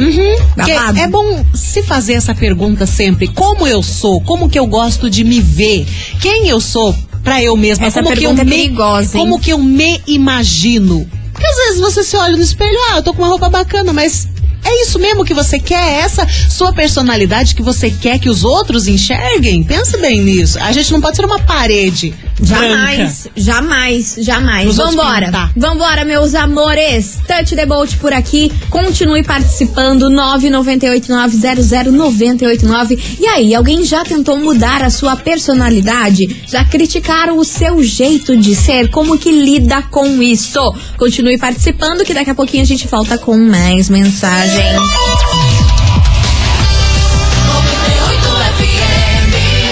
Babado. 0.57 0.99
é 0.99 1.07
bom 1.09 1.45
se 1.55 1.83
fazer 1.83 2.15
essa 2.15 2.35
pergunta 2.35 2.87
sempre: 2.87 3.29
como 3.29 3.67
eu 3.67 3.83
sou? 3.83 4.21
Como 4.23 4.49
que 4.49 4.59
eu 4.59 4.67
gosto 4.67 5.09
de 5.11 5.25
me 5.25 5.41
ver? 5.41 5.87
Quem 6.21 6.49
eu 6.49 6.61
sou 6.61 6.95
pra 7.23 7.43
eu 7.43 7.57
mesma? 7.57 7.87
Essa 7.87 8.03
como 8.03 8.17
que 8.17 8.25
eu 8.25 8.31
é 8.31 8.45
me, 8.45 8.51
perigosa? 8.51 9.13
Como 9.13 9.41
que 9.41 9.51
eu 9.53 9.59
me 9.59 10.01
imagino? 10.07 11.09
Porque 11.33 11.47
às 11.47 11.57
vezes 11.57 11.81
você 11.81 12.03
se 12.03 12.17
olha 12.17 12.37
no 12.37 12.43
espelho, 12.43 12.79
ah, 12.91 12.97
eu 12.99 13.03
tô 13.03 13.15
com 13.15 13.23
uma 13.23 13.29
roupa 13.29 13.49
bacana, 13.49 13.93
mas 13.93 14.29
é 14.65 14.83
isso 14.83 14.99
mesmo 14.99 15.25
que 15.25 15.35
você 15.35 15.59
quer? 15.59 15.89
É 15.89 16.01
essa 16.01 16.27
sua 16.49 16.73
personalidade 16.73 17.55
que 17.55 17.63
você 17.63 17.91
quer 17.91 18.19
que 18.19 18.29
os 18.29 18.45
outros 18.45 18.87
enxerguem? 18.87 19.65
Pensa 19.65 19.99
bem 19.99 20.21
nisso. 20.21 20.59
A 20.61 20.71
gente 20.73 20.93
não 20.93 21.01
pode 21.01 21.17
ser 21.17 21.25
uma 21.25 21.41
parede. 21.41 22.15
Branca. 22.39 22.67
Jamais, 22.67 23.29
jamais, 23.37 24.17
jamais. 24.19 24.69
Os 24.69 24.79
outros 24.79 24.97
Vambora. 24.97 25.51
Vambora, 25.57 26.05
meus 26.05 26.35
amores. 26.35 27.19
Touch 27.27 27.55
the 27.55 27.65
boat 27.67 27.97
por 27.97 28.13
aqui. 28.13 28.53
Continue 28.71 29.23
participando. 29.23 30.11
998900989. 30.11 32.99
E 33.21 33.27
aí, 33.27 33.55
alguém 33.55 33.85
já 33.85 34.05
tentou 34.05 34.39
mudar 34.39 34.83
a 34.83 34.91
sua 34.91 35.17
personalidade? 35.17 36.43
Já 36.47 36.65
criticaram 36.65 37.39
o 37.39 37.45
seu 37.45 37.83
jeito 37.83 38.37
de 38.37 38.55
ser? 38.55 38.91
Como 38.91 39.19
que 39.19 39.31
lida 39.31 39.83
com 39.83 40.23
isso? 40.23 40.75
Continue 40.97 41.39
participando 41.39 42.05
que 42.05 42.15
daqui 42.15 42.31
a 42.31 42.35
pouquinho 42.35 42.63
a 42.63 42.67
gente 42.67 42.87
volta 42.89 43.19
com 43.19 43.37
mais 43.37 43.89
mensagem. 43.89 44.63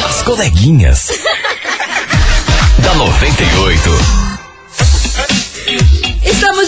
As 0.04 0.22
coleguinhas. 0.22 1.08
Da 2.90 2.96
98. 2.96 4.29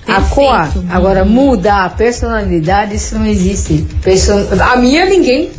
Acuar. 0.06 0.72
Agora, 0.90 1.24
mudar 1.24 1.84
a 1.84 1.88
personalidade, 1.90 2.94
isso 2.94 3.18
não 3.18 3.26
existe. 3.26 3.86
Perso- 4.02 4.32
A 4.60 4.76
minha, 4.76 5.04
ninguém. 5.06 5.50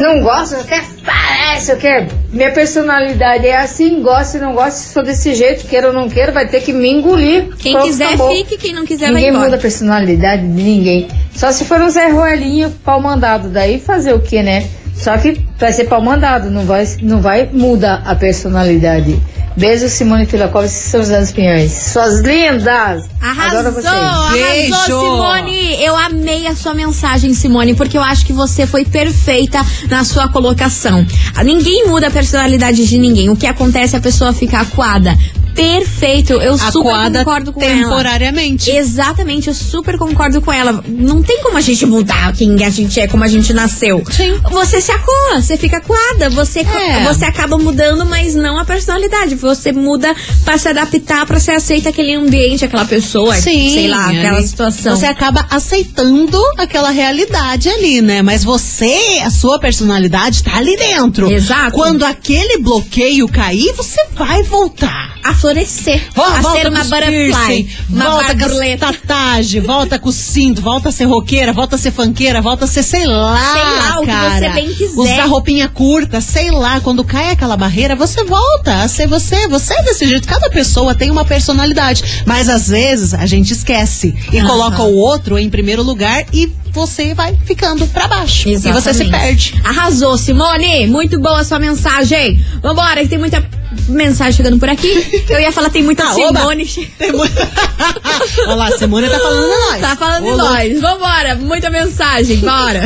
Não 0.00 0.20
gosto, 0.22 0.54
eu 0.54 0.64
quero 0.64 0.84
parece, 1.04 1.72
eu 1.72 1.76
quero. 1.76 2.06
Minha 2.32 2.50
personalidade 2.52 3.46
é 3.46 3.56
assim, 3.56 4.00
gosto 4.02 4.36
e 4.36 4.40
não 4.40 4.54
gosto, 4.54 4.76
sou 4.92 5.02
desse 5.02 5.34
jeito, 5.34 5.66
quero 5.66 5.88
ou 5.88 5.92
não 5.92 6.08
quero, 6.08 6.32
vai 6.32 6.46
ter 6.48 6.60
que 6.62 6.72
me 6.72 6.88
engolir. 6.90 7.48
Quem 7.58 7.72
Pronto, 7.72 7.86
quiser, 7.86 8.06
acabou. 8.06 8.34
fique. 8.34 8.56
Quem 8.56 8.72
não 8.72 8.84
quiser, 8.84 9.08
Ninguém 9.08 9.22
vai 9.24 9.30
embora. 9.30 9.44
muda 9.46 9.56
a 9.56 9.60
personalidade 9.60 10.42
de 10.42 10.62
ninguém. 10.62 11.08
Só 11.34 11.50
se 11.52 11.64
for 11.64 11.80
um 11.80 11.88
Zé 11.90 12.08
Ruelinho 12.08 12.70
pau 12.84 13.00
mandado, 13.00 13.48
daí 13.48 13.78
fazer 13.80 14.12
o 14.14 14.20
que, 14.20 14.42
né? 14.42 14.66
Só 14.94 15.16
que 15.18 15.40
vai 15.58 15.72
ser 15.72 15.84
pau 15.84 16.00
mandado, 16.00 16.50
não 16.50 16.64
vai, 16.64 16.86
não 17.02 17.20
vai 17.20 17.48
mudar 17.52 18.02
a 18.04 18.14
personalidade. 18.14 19.20
Beijo, 19.56 19.88
Simone 19.88 20.24
Filacov 20.24 20.64
e 20.64 20.68
São 20.68 21.00
José 21.00 21.20
dos 21.20 21.30
Pinhões. 21.30 21.72
Suas 21.72 22.20
lindas! 22.20 23.04
Adoro 23.20 23.68
Arrasou, 23.68 23.72
vocês. 23.72 23.86
arrasou, 23.86 24.32
Beijo. 24.32 24.74
Simone. 24.84 25.82
Eu 25.82 25.96
amei 25.96 26.46
a 26.46 26.54
sua 26.54 26.72
mensagem, 26.74 27.34
Simone, 27.34 27.74
porque 27.74 27.98
eu 27.98 28.02
acho 28.02 28.24
que 28.24 28.32
você 28.32 28.66
foi 28.66 28.84
perfeita 28.84 29.64
na 29.90 30.04
sua 30.04 30.28
colocação. 30.28 31.04
Ninguém 31.44 31.86
muda 31.86 32.06
a 32.06 32.10
personalidade 32.10 32.86
de 32.86 32.96
ninguém. 32.96 33.28
O 33.28 33.36
que 33.36 33.46
acontece 33.46 33.94
é 33.94 33.98
a 33.98 34.02
pessoa 34.02 34.32
fica 34.32 34.60
acuada. 34.60 35.14
Perfeito, 35.54 36.32
eu 36.34 36.56
super 36.58 37.12
concordo 37.12 37.52
com 37.52 37.62
ela. 37.62 37.74
temporariamente. 37.82 38.70
Exatamente, 38.70 39.48
eu 39.48 39.54
super 39.54 39.96
concordo 39.98 40.40
com 40.40 40.52
ela. 40.52 40.82
Não 40.86 41.22
tem 41.22 41.42
como 41.42 41.56
a 41.56 41.60
gente 41.60 41.84
mudar 41.86 42.32
quem 42.32 42.64
a 42.64 42.70
gente 42.70 42.98
é, 43.00 43.06
como 43.06 43.24
a 43.24 43.28
gente 43.28 43.52
nasceu. 43.52 44.02
Sim. 44.10 44.38
Você 44.50 44.80
se 44.80 44.90
acua, 44.92 45.40
você 45.40 45.56
fica 45.56 45.78
acuada, 45.78 46.30
você, 46.30 46.60
É. 46.60 47.04
você 47.04 47.24
acaba 47.24 47.56
mudando, 47.58 48.04
mas 48.06 48.34
não 48.34 48.58
a 48.58 48.64
personalidade. 48.64 49.34
Você 49.34 49.72
muda 49.72 50.14
pra 50.44 50.58
se 50.58 50.68
adaptar, 50.68 51.26
pra 51.26 51.38
ser 51.40 51.52
aceita 51.52 51.88
aquele 51.90 52.14
ambiente, 52.14 52.64
aquela 52.64 52.84
pessoa, 52.84 53.34
Sim, 53.36 53.72
sei 53.72 53.88
lá, 53.88 54.06
aquela 54.10 54.42
situação. 54.42 54.96
Você 54.96 55.06
acaba 55.06 55.46
aceitando 55.50 56.38
aquela 56.58 56.90
realidade 56.90 57.68
ali, 57.68 58.00
né? 58.00 58.22
Mas 58.22 58.44
você, 58.44 59.20
a 59.24 59.30
sua 59.30 59.58
personalidade 59.58 60.42
tá 60.42 60.56
ali 60.56 60.76
dentro. 60.76 61.30
Exato. 61.30 61.72
Quando 61.72 62.04
aquele 62.04 62.58
bloqueio 62.58 63.28
cair, 63.28 63.72
você 63.76 64.00
vai 64.14 64.42
voltar. 64.42 65.12
a 65.24 65.34
florescer. 65.42 66.00
Vo- 66.14 66.22
a 66.22 66.40
volta 66.40 66.60
ser 66.60 66.68
uma 66.68 66.78
com 66.84 66.88
butterfly. 66.90 67.68
Uma 67.90 68.04
volta 68.10 68.32
com 68.32 68.38
borboleta. 68.38 68.92
tatuagem, 68.92 69.60
volta 69.60 69.98
com 69.98 70.12
cinto, 70.12 70.62
volta 70.62 70.88
a 70.88 70.92
ser 70.92 71.04
roqueira, 71.04 71.52
volta 71.52 71.74
a 71.76 71.78
ser 71.78 71.90
fanqueira, 71.90 72.40
volta 72.40 72.64
a 72.64 72.68
ser 72.68 72.82
sei 72.84 73.06
lá, 73.06 73.52
Sei 73.52 73.62
lá, 73.62 73.96
o 73.98 74.00
que 74.02 74.06
cara. 74.06 74.38
você 74.38 74.48
bem 74.50 74.72
quiser. 74.72 75.00
Usar 75.00 75.24
roupinha 75.26 75.68
curta, 75.68 76.20
sei 76.20 76.50
lá, 76.52 76.80
quando 76.80 77.02
cai 77.04 77.30
aquela 77.32 77.56
barreira, 77.56 77.96
você 77.96 78.22
volta 78.24 78.82
a 78.82 78.88
ser 78.88 79.08
você, 79.08 79.48
você 79.48 79.74
é 79.74 79.82
desse 79.82 80.06
jeito. 80.08 80.28
Cada 80.28 80.48
pessoa 80.48 80.94
tem 80.94 81.10
uma 81.10 81.24
personalidade, 81.24 82.22
mas 82.24 82.48
às 82.48 82.68
vezes 82.68 83.12
a 83.12 83.26
gente 83.26 83.52
esquece 83.52 84.14
e 84.32 84.40
coloca 84.42 84.82
o 84.82 84.94
outro 84.96 85.38
em 85.38 85.50
primeiro 85.50 85.82
lugar 85.82 86.24
e 86.32 86.46
você 86.72 87.14
vai 87.14 87.36
ficando 87.44 87.86
pra 87.88 88.08
baixo. 88.08 88.48
E 88.48 88.56
você 88.56 88.70
se 88.94 89.02
Exatamente. 89.04 89.10
perde. 89.10 89.54
Arrasou, 89.64 90.16
Simone. 90.16 90.86
Muito 90.86 91.18
boa 91.20 91.40
a 91.40 91.44
sua 91.44 91.58
mensagem. 91.58 92.44
Vambora, 92.62 93.02
que 93.02 93.08
tem 93.08 93.18
muita 93.18 93.44
mensagem 93.88 94.32
chegando 94.32 94.58
por 94.58 94.68
aqui. 94.68 95.24
Eu 95.28 95.40
ia 95.40 95.52
falar, 95.52 95.70
tem 95.70 95.82
muita 95.82 96.04
Ah. 96.04 96.12
Simone. 96.14 96.64
Tem 96.98 97.12
muito- 97.12 97.32
Olha 98.46 98.54
lá, 98.54 98.70
Simone 98.72 99.08
tá 99.08 99.18
falando 99.18 99.42
de 99.42 99.48
nós. 99.70 99.80
Tá 99.80 99.96
falando 99.96 100.22
de 100.24 100.28
Ô, 100.30 100.36
louco. 100.36 100.52
nós. 100.52 100.80
Vambora, 100.80 101.34
muita 101.36 101.70
mensagem, 101.70 102.36
bora. 102.38 102.82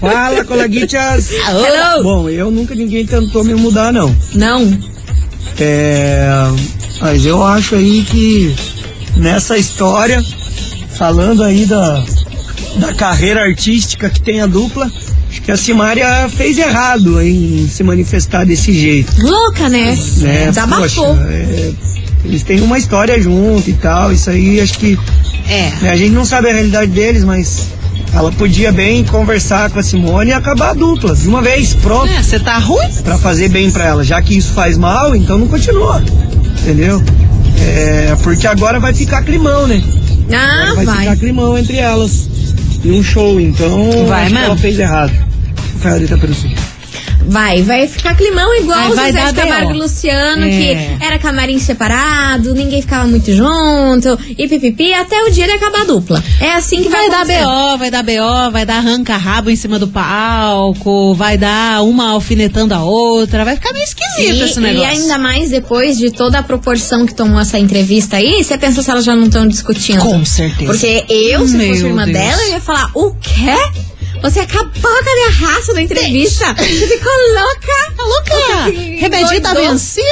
Fala, 0.00 0.44
coleguitas. 0.44 1.30
Hello. 1.32 2.02
Bom, 2.02 2.28
eu 2.28 2.50
nunca 2.50 2.74
ninguém 2.74 3.04
tentou 3.06 3.42
me 3.44 3.54
mudar, 3.54 3.92
não. 3.92 4.14
Não. 4.34 4.78
É, 5.60 6.26
mas 7.00 7.24
eu 7.24 7.42
acho 7.44 7.74
aí 7.76 8.02
que 8.08 8.54
nessa 9.16 9.56
história, 9.56 10.20
falando 10.96 11.42
aí 11.44 11.64
da, 11.66 12.04
da 12.78 12.92
carreira 12.92 13.42
artística 13.42 14.08
que 14.10 14.20
tem 14.20 14.40
a 14.40 14.46
dupla, 14.46 14.90
acho 15.30 15.42
que 15.42 15.50
a 15.50 15.56
Simária 15.56 16.28
fez 16.28 16.58
errado 16.58 17.20
em 17.22 17.68
se 17.68 17.82
manifestar 17.82 18.44
desse 18.44 18.72
jeito. 18.72 19.12
Louca, 19.22 19.68
né? 19.68 19.96
Né? 20.18 20.46
Desabafou. 20.48 21.14
Poxa, 21.16 21.26
é, 21.30 21.72
eles 22.24 22.42
têm 22.42 22.60
uma 22.60 22.78
história 22.78 23.20
junto 23.20 23.68
e 23.68 23.74
tal, 23.74 24.12
isso 24.12 24.30
aí 24.30 24.60
acho 24.60 24.78
que 24.78 24.98
É. 25.48 25.70
né, 25.82 25.90
a 25.90 25.96
gente 25.96 26.10
não 26.12 26.24
sabe 26.24 26.48
a 26.50 26.52
realidade 26.52 26.90
deles, 26.90 27.22
mas 27.24 27.68
ela 28.12 28.30
podia 28.32 28.72
bem 28.72 29.04
conversar 29.04 29.70
com 29.70 29.78
a 29.78 29.82
Simone 29.82 30.30
e 30.30 30.32
acabar 30.32 30.70
a 30.70 30.74
dupla, 30.74 31.14
de 31.14 31.28
uma 31.28 31.42
vez, 31.42 31.74
pronto. 31.74 32.10
É, 32.12 32.22
você 32.22 32.38
tá 32.40 32.58
ruim? 32.58 32.88
Pra 33.02 33.18
fazer 33.18 33.48
bem 33.48 33.70
pra 33.70 33.84
ela. 33.86 34.04
Já 34.04 34.22
que 34.22 34.36
isso 34.36 34.52
faz 34.52 34.76
mal, 34.78 35.14
então 35.14 35.36
não 35.38 35.48
continua. 35.48 36.02
Entendeu? 36.62 37.02
É, 37.60 38.16
porque 38.22 38.46
agora 38.46 38.78
vai 38.80 38.94
ficar 38.94 39.22
climão, 39.22 39.66
né? 39.66 39.82
Ah, 40.32 40.72
vai, 40.74 40.84
vai. 40.86 40.98
ficar 41.00 41.16
climão 41.16 41.58
entre 41.58 41.76
elas. 41.76 42.28
E 42.84 42.90
um 42.90 43.02
show, 43.02 43.40
então 43.40 44.06
Vai 44.06 44.22
acho 44.22 44.28
que 44.28 44.34
mesmo? 44.34 44.46
ela 44.46 44.56
fez 44.56 44.78
errado. 44.78 45.12
Rafael 45.74 45.98
de 45.98 46.04
Itaperuçu. 46.04 46.48
Vai, 47.26 47.62
vai 47.62 47.86
ficar 47.88 48.14
climão 48.14 48.54
igual 48.56 48.90
Vai- 48.94 49.10
o 49.10 49.14
dar 49.14 49.32
de 49.32 49.40
Camargo 49.40 49.70
e 49.72 49.78
Luciano, 49.78 50.44
É. 50.44 50.48
que 50.50 51.04
era 51.04 51.18
camarim 51.18 51.58
separado, 51.58 52.54
ninguém 52.54 52.80
ficava 52.82 53.06
muito 53.06 53.32
junto, 53.32 54.18
e 54.36 54.46
pipipi, 54.48 54.92
até 54.94 55.22
o 55.24 55.30
dia 55.30 55.46
de 55.46 55.52
acabar 55.52 55.82
a 55.82 55.84
dupla. 55.84 56.22
É 56.40 56.52
assim 56.52 56.82
que 56.82 56.88
vai, 56.88 57.08
Vai 57.08 57.24
dar. 57.26 57.44
BO, 57.44 57.78
vai 57.78 57.90
dar 57.90 58.02
BO, 58.02 58.50
vai 58.52 58.64
dar 58.66 58.76
arranca-rabo 58.78 59.50
em 59.50 59.56
cima 59.56 59.78
do 59.78 59.88
palco, 59.88 61.14
vai 61.14 61.36
dar 61.36 61.82
uma 61.82 62.10
alfinetando 62.10 62.74
a 62.74 62.82
outra, 62.84 63.44
vai 63.44 63.54
ficar 63.56 63.72
meio 63.72 63.84
esquisito 63.84 64.44
esse 64.44 64.58
E, 64.58 64.62
negócio. 64.62 64.88
e 64.88 64.92
ainda 65.02 65.18
mais 65.18 65.50
depois 65.50 65.96
de 65.98 66.10
toda 66.10 66.38
a 66.38 66.42
proporção 66.42 67.06
que 67.06 67.14
tomou 67.14 67.40
essa 67.40 67.58
entrevista 67.58 68.16
aí, 68.16 68.42
você 68.42 68.56
pensa 68.58 68.82
se 68.82 68.90
elas 68.90 69.04
já 69.04 69.14
não 69.14 69.24
estão 69.24 69.46
discutindo. 69.46 70.00
Com 70.00 70.24
certeza. 70.24 70.70
Porque 70.72 71.04
eu, 71.08 71.46
se 71.46 71.56
Meu 71.56 71.68
fosse 71.70 71.84
irmã 71.86 72.04
Deus. 72.04 72.16
dela, 72.18 72.42
eu 72.42 72.50
ia 72.50 72.60
falar, 72.60 72.90
o 72.94 73.12
quê? 73.14 73.30
Você 74.24 74.40
acabou 74.40 74.70
com 74.80 74.88
a 74.88 75.14
minha 75.14 75.30
raça 75.30 75.72
na 75.74 75.82
entrevista? 75.82 76.54
Você 76.54 76.86
ficou 76.88 77.12
louca? 77.34 77.94
Tá 77.96 78.02
louca? 78.04 78.64
Remedinho 78.98 79.40
tá 79.42 79.52
vencido, 79.72 80.04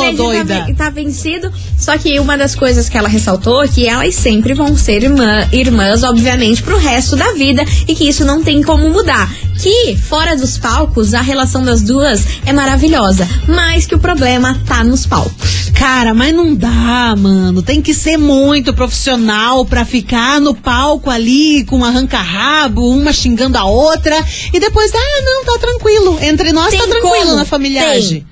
Remedinho 0.00 0.16
doida? 0.16 0.66
Tá, 0.68 0.84
tá 0.84 0.90
vencido. 0.90 1.52
Só 1.78 1.98
que 1.98 2.18
uma 2.20 2.38
das 2.38 2.54
coisas 2.54 2.88
que 2.88 2.96
ela 2.96 3.08
ressaltou 3.08 3.64
é 3.64 3.68
que 3.68 3.86
elas 3.88 4.14
sempre 4.14 4.54
vão 4.54 4.76
ser 4.76 5.02
irmã- 5.02 5.48
irmãs, 5.52 6.02
obviamente, 6.04 6.62
pro 6.62 6.78
resto 6.78 7.16
da 7.16 7.32
vida 7.32 7.64
e 7.88 7.94
que 7.94 8.08
isso 8.08 8.24
não 8.24 8.42
tem 8.42 8.62
como 8.62 8.88
mudar. 8.88 9.30
Que, 9.60 9.96
fora 9.96 10.36
dos 10.36 10.58
palcos, 10.58 11.14
a 11.14 11.20
relação 11.20 11.64
das 11.64 11.82
duas 11.82 12.24
é 12.44 12.52
maravilhosa, 12.52 13.26
mas 13.48 13.86
que 13.86 13.94
o 13.94 13.98
problema 13.98 14.60
tá 14.66 14.84
nos 14.84 15.06
palcos. 15.06 15.70
Cara, 15.74 16.14
mas 16.14 16.34
não 16.34 16.54
dá, 16.54 17.14
mano. 17.16 17.62
Tem 17.62 17.82
que 17.82 17.92
ser 17.94 18.16
muito 18.16 18.72
profissional 18.72 19.64
pra 19.64 19.84
ficar 19.84 20.40
no 20.40 20.54
palco 20.54 21.10
ali 21.10 21.64
com 21.64 21.78
um 21.78 21.84
arranca-rabo, 21.84 22.88
uma 22.88 23.12
xingando 23.12 23.58
a 23.58 23.64
outra. 23.64 24.16
E 24.52 24.58
depois, 24.58 24.90
ah, 24.94 25.22
não, 25.22 25.44
tá 25.44 25.58
tranquilo. 25.58 26.18
Entre 26.22 26.52
nós 26.52 26.70
Tem 26.70 26.78
tá 26.80 26.86
tranquilo 26.86 27.24
como? 27.26 27.36
na 27.36 27.44
familiagem. 27.44 28.26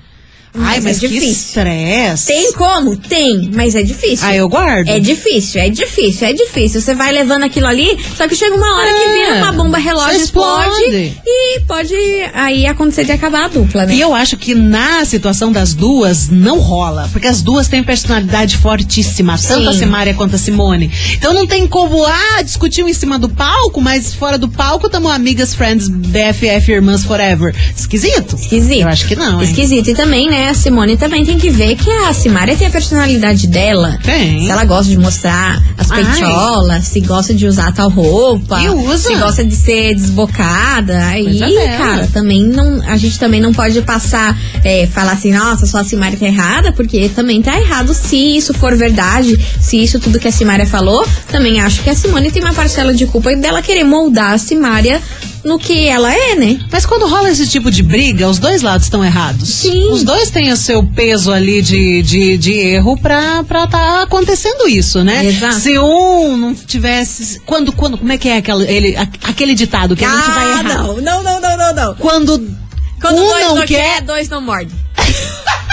Ai, 0.57 0.75
Mas 0.79 0.83
mas, 0.83 0.97
é 0.97 0.99
que 1.07 1.13
difícil. 1.13 1.31
estresse. 1.31 2.27
Tem 2.27 2.53
como? 2.53 2.95
Tem, 2.97 3.49
mas 3.53 3.75
é 3.75 3.83
difícil. 3.83 4.25
Ah, 4.27 4.35
eu 4.35 4.47
guardo. 4.47 4.87
É 4.89 4.99
difícil, 4.99 5.61
é 5.61 5.69
difícil, 5.69 6.27
é 6.27 6.33
difícil. 6.33 6.81
Você 6.81 6.93
vai 6.95 7.11
levando 7.11 7.43
aquilo 7.43 7.67
ali, 7.67 7.97
só 8.17 8.27
que 8.27 8.35
chega 8.35 8.55
uma 8.55 8.77
hora 8.77 8.93
que 8.93 9.01
É. 9.03 9.13
vira 9.25 9.35
uma 9.43 9.51
bomba 9.51 9.77
relógio, 9.77 10.21
explode, 10.21 10.69
explode. 10.81 11.21
e 11.25 11.59
pode 11.61 11.93
aí 12.33 12.65
acontecer 12.65 13.03
de 13.05 13.11
acabar 13.11 13.45
a 13.45 13.47
dupla, 13.49 13.85
né? 13.85 13.95
E 13.95 14.01
eu 14.01 14.13
acho 14.13 14.37
que 14.37 14.55
na 14.55 15.03
situação 15.05 15.51
das 15.51 15.73
duas 15.73 16.29
não 16.29 16.59
rola, 16.59 17.09
porque 17.11 17.27
as 17.27 17.41
duas 17.41 17.67
têm 17.67 17.83
personalidade 17.83 18.57
fortíssima, 18.57 19.37
tanto 19.37 19.69
a 19.69 19.73
Sim. 19.73 19.79
Simária 19.79 20.13
quanto 20.13 20.35
a 20.35 20.39
Simone. 20.39 20.89
Então 21.13 21.33
não 21.33 21.45
tem 21.45 21.67
como, 21.67 22.03
ah, 22.05 22.41
discutir 22.43 22.81
em 22.81 22.93
cima 22.93 23.19
do 23.19 23.27
palco, 23.29 23.81
mas 23.81 24.13
fora 24.13 24.37
do 24.37 24.47
palco 24.47 24.85
estamos 24.87 25.11
amigas, 25.11 25.53
friends, 25.53 25.87
BFF, 25.89 26.71
irmãs 26.71 27.03
forever. 27.03 27.53
Esquisito? 27.75 28.35
Esquisito. 28.35 28.81
Eu 28.81 28.87
acho 28.87 29.07
que 29.07 29.15
não, 29.15 29.41
hein? 29.41 29.49
Esquisito. 29.49 29.89
E 29.89 29.95
também, 29.95 30.29
né, 30.29 30.44
a 30.47 30.53
Simone 30.53 30.97
também 30.97 31.25
tem 31.25 31.37
que 31.37 31.49
ver 31.49 31.75
que 31.75 31.89
a 31.89 32.13
Simária 32.13 32.55
tem 32.55 32.67
a 32.67 32.69
personalidade 32.69 33.47
dela. 33.47 33.97
Tem. 34.03 34.45
Se 34.45 34.51
ela 34.51 34.65
gosta 34.65 34.89
de 34.89 34.97
mostrar 34.97 35.61
as 35.77 35.91
Ai. 35.91 36.03
peitiolas, 36.03 36.85
se 36.85 36.99
gosta 37.01 37.33
de 37.33 37.45
usar 37.45 37.71
tal 37.73 37.89
roupa. 37.89 38.61
E 38.61 38.69
usa. 38.69 39.09
Se 39.09 39.15
gosta 39.15 39.43
de 39.43 39.55
ser 39.55 39.95
desbocada. 39.95 41.05
Aí, 41.07 41.39
dela. 41.39 41.77
cara, 41.77 42.09
também 42.11 42.43
não. 42.43 42.81
A 42.87 42.97
gente 42.97 43.19
também 43.19 43.39
não 43.39 43.53
pode 43.53 43.81
passar, 43.81 44.37
é, 44.63 44.87
falar 44.87 45.13
assim, 45.13 45.31
nossa, 45.31 45.65
só 45.65 45.79
a 45.79 45.83
Simária 45.83 46.17
tá 46.17 46.25
errada, 46.25 46.71
porque 46.71 47.09
também 47.09 47.41
tá 47.41 47.59
errado 47.59 47.93
se 47.93 48.37
isso 48.37 48.53
for 48.53 48.75
verdade, 48.75 49.37
se 49.59 49.81
isso 49.81 49.99
tudo 49.99 50.19
que 50.19 50.27
a 50.27 50.31
Simária 50.31 50.65
falou. 50.65 51.05
Também 51.31 51.59
acho 51.59 51.83
que 51.83 51.89
a 51.89 51.95
Simone 51.95 52.31
tem 52.31 52.43
uma 52.43 52.53
parcela 52.53 52.93
de 52.93 53.05
culpa 53.05 53.35
dela 53.35 53.61
querer 53.61 53.83
moldar 53.83 54.33
a 54.33 54.37
Simária 54.37 55.01
no 55.45 55.59
que 55.59 55.87
ela 55.87 56.11
é, 56.11 56.35
né? 56.35 56.59
Mas 56.71 56.85
quando 56.85 57.07
rola 57.07 57.29
esse 57.29 57.47
tipo 57.47 57.69
de 57.69 57.83
briga, 57.83 58.27
os 58.27 58.39
dois 58.39 58.63
lados 58.63 58.87
estão 58.87 59.05
errados. 59.05 59.47
Sim. 59.47 59.91
Os 59.91 60.03
dois 60.03 60.31
têm 60.31 60.51
o 60.51 60.57
seu 60.57 60.83
peso 60.83 61.31
ali 61.31 61.61
de, 61.61 62.01
de, 62.01 62.37
de 62.37 62.53
erro 62.53 62.97
pra, 62.97 63.43
pra 63.43 63.67
tá 63.67 64.01
acontecendo 64.01 64.67
isso, 64.67 65.03
né? 65.03 65.25
Exato. 65.25 65.59
Se 65.59 65.77
um 65.77 66.35
não 66.35 66.55
tivesse. 66.55 67.39
Quando, 67.45 67.71
quando, 67.71 67.97
como 67.97 68.11
é 68.11 68.17
que 68.17 68.27
é 68.27 68.37
aquele, 68.37 68.63
ele, 68.69 68.95
aquele 68.97 69.53
ditado 69.53 69.95
que 69.95 70.03
a 70.03 70.09
gente 70.09 70.31
vai 70.31 70.51
errar? 70.51 70.59
Ah, 70.59 70.63
não, 70.63 71.01
não, 71.01 71.23
não, 71.23 71.41
não, 71.41 71.57
não, 71.57 71.73
não. 71.75 71.95
Quando, 71.95 72.57
Quando 72.99 73.21
um 73.21 73.27
dois 73.27 73.45
não, 73.45 73.55
não, 73.55 73.65
quer. 73.65 73.97
quer, 73.97 74.01
dois 74.01 74.27
não 74.27 74.41
morde. 74.41 74.73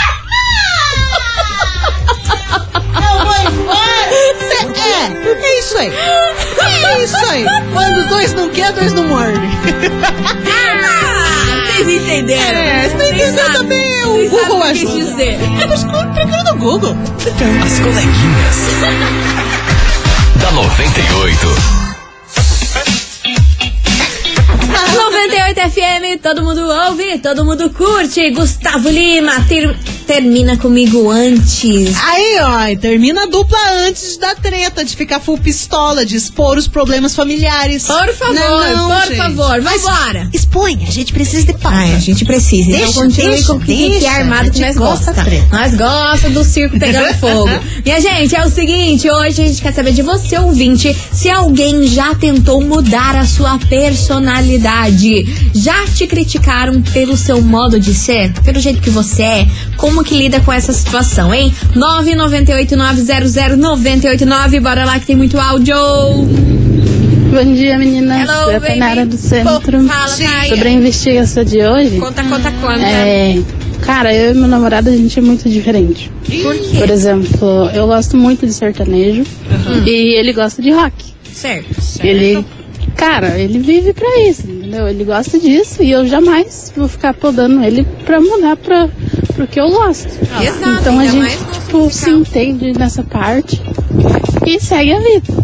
É, 4.74 5.32
é 5.34 5.58
isso 5.58 5.76
aí. 5.78 5.92
É 6.84 7.04
isso 7.04 7.16
aí. 7.30 7.44
Quando 7.72 8.08
dois 8.08 8.32
não 8.34 8.48
quer, 8.50 8.72
dois 8.72 8.92
não 8.92 9.06
mordem. 9.08 9.40
Ah, 10.84 11.72
vocês 11.76 11.88
entenderam? 11.88 12.58
É, 12.58 12.88
você 12.88 12.96
Vocês 12.96 13.10
entendendo 13.14 13.36
sabem- 13.36 13.52
também. 13.58 14.04
O 14.04 14.28
Google 14.30 14.58
o 14.58 14.62
ajuda. 14.62 14.92
dizer. 14.92 15.38
Procura 16.14 16.42
no 16.44 16.56
Google. 16.56 16.96
As 17.64 17.78
coleguinhas. 17.80 18.56
da 20.40 20.50
98. 20.52 21.46
98 24.94 25.60
FM, 25.70 26.20
todo 26.22 26.42
mundo 26.42 26.60
ouve, 26.88 27.18
todo 27.18 27.44
mundo 27.44 27.70
curte. 27.70 28.30
Gustavo 28.30 28.88
Lima, 28.88 29.40
ter- 29.48 29.76
termina 30.02 30.56
comigo 30.56 31.10
antes. 31.10 31.94
Aí, 32.04 32.38
ó, 32.40 32.80
termina 32.80 33.22
a 33.24 33.26
dupla 33.26 33.58
antes 33.86 34.16
da 34.16 34.34
treta, 34.34 34.84
de 34.84 34.94
ficar 34.96 35.20
full 35.20 35.38
pistola, 35.38 36.04
de 36.04 36.16
expor 36.16 36.56
os 36.58 36.66
problemas 36.68 37.14
familiares. 37.14 37.84
Por 37.84 38.14
favor, 38.14 38.34
Não, 38.34 38.76
não, 38.76 39.00
por 39.00 39.06
gente. 39.08 39.16
favor, 39.16 39.62
Mas 39.62 39.82
vambora. 39.82 40.28
Expõe, 40.32 40.84
a 40.86 40.90
gente 40.90 41.12
precisa 41.12 41.46
de. 41.46 41.56
Ai, 41.64 41.94
a 41.94 41.98
gente 41.98 42.24
precisa. 42.24 42.70
Deixa, 42.70 42.84
então 42.90 43.02
continue 43.02 43.30
deixa, 43.30 43.46
com 43.46 43.54
o 43.54 43.60
que, 43.60 44.04
é 44.04 44.08
armado 44.08 44.50
que 44.50 44.60
nós 44.60 44.76
gosta 44.76 45.12
gosta. 45.12 45.46
Nós 45.50 45.74
gosta 45.74 46.30
do 46.30 46.44
circo 46.44 46.78
pegando 46.78 47.14
fogo. 47.18 47.50
Minha 47.84 48.00
gente, 48.00 48.34
é 48.34 48.44
o 48.44 48.50
seguinte, 48.50 49.08
hoje 49.10 49.42
a 49.42 49.46
gente 49.46 49.62
quer 49.62 49.72
saber 49.72 49.92
de 49.92 50.02
você, 50.02 50.38
ouvinte, 50.38 50.96
se 51.12 51.28
alguém 51.30 51.86
já 51.86 52.14
tentou 52.14 52.60
mudar 52.60 53.16
a 53.16 53.26
sua 53.26 53.58
personalidade. 53.68 55.24
Já 55.54 55.86
te 55.86 56.06
criticaram 56.06 56.80
pelo 56.82 57.16
seu 57.16 57.40
modo 57.40 57.78
de 57.78 57.94
ser? 57.94 58.32
Pelo 58.42 58.60
jeito 58.60 58.80
que 58.80 58.90
você 58.90 59.22
é? 59.22 59.46
Como 59.82 60.04
que 60.04 60.14
lida 60.16 60.38
com 60.40 60.52
essa 60.52 60.72
situação, 60.72 61.34
hein? 61.34 61.52
998900989, 61.74 64.60
bora 64.60 64.84
lá 64.84 65.00
que 65.00 65.06
tem 65.06 65.16
muito 65.16 65.36
áudio. 65.38 65.74
Bom 65.76 67.54
dia, 67.54 67.76
meninas. 67.78 68.20
Hello, 68.28 68.50
é 68.50 68.56
a 68.56 68.60
Tainara 68.60 69.04
do 69.04 69.16
centro. 69.16 69.60
Fala, 69.88 70.08
Thay. 70.16 70.50
Sobre 70.50 70.68
a 70.68 70.70
investigação 70.70 71.42
de 71.44 71.58
hoje, 71.66 71.98
Conta, 71.98 72.22
conta, 72.22 72.52
conta. 72.52 72.78
é, 72.80 73.42
Cara, 73.80 74.14
eu 74.14 74.30
e 74.30 74.34
meu 74.34 74.46
namorado, 74.46 74.88
a 74.88 74.92
gente 74.96 75.18
é 75.18 75.22
muito 75.22 75.48
diferente. 75.50 76.12
Por 76.42 76.54
quê? 76.54 76.76
Por 76.78 76.88
exemplo, 76.88 77.68
eu 77.74 77.88
gosto 77.88 78.16
muito 78.16 78.46
de 78.46 78.52
sertanejo 78.52 79.24
e 79.84 80.14
ele 80.14 80.32
gosta 80.32 80.62
de 80.62 80.70
rock. 80.70 80.94
Certo. 81.32 81.66
Ele, 82.00 82.44
cara, 82.94 83.36
ele 83.36 83.58
vive 83.58 83.92
pra 83.92 84.06
isso, 84.28 84.42
entendeu? 84.48 84.86
Ele 84.86 85.02
gosta 85.02 85.40
disso 85.40 85.82
e 85.82 85.90
eu 85.90 86.06
jamais 86.06 86.72
vou 86.76 86.86
ficar 86.86 87.12
podando 87.14 87.64
ele 87.64 87.84
pra 88.04 88.20
mudar 88.20 88.54
pra, 88.56 88.88
pro 89.42 89.46
que 89.46 89.60
eu 89.60 89.70
gosto. 89.70 90.08
Exato, 90.40 90.80
então 90.80 90.98
a 90.98 91.06
gente, 91.06 91.38
tipo, 91.52 91.90
se 91.90 92.10
entende 92.10 92.72
nessa 92.78 93.02
parte 93.02 93.60
e 94.46 94.60
segue 94.60 94.92
a 94.92 95.00
vida. 95.00 95.42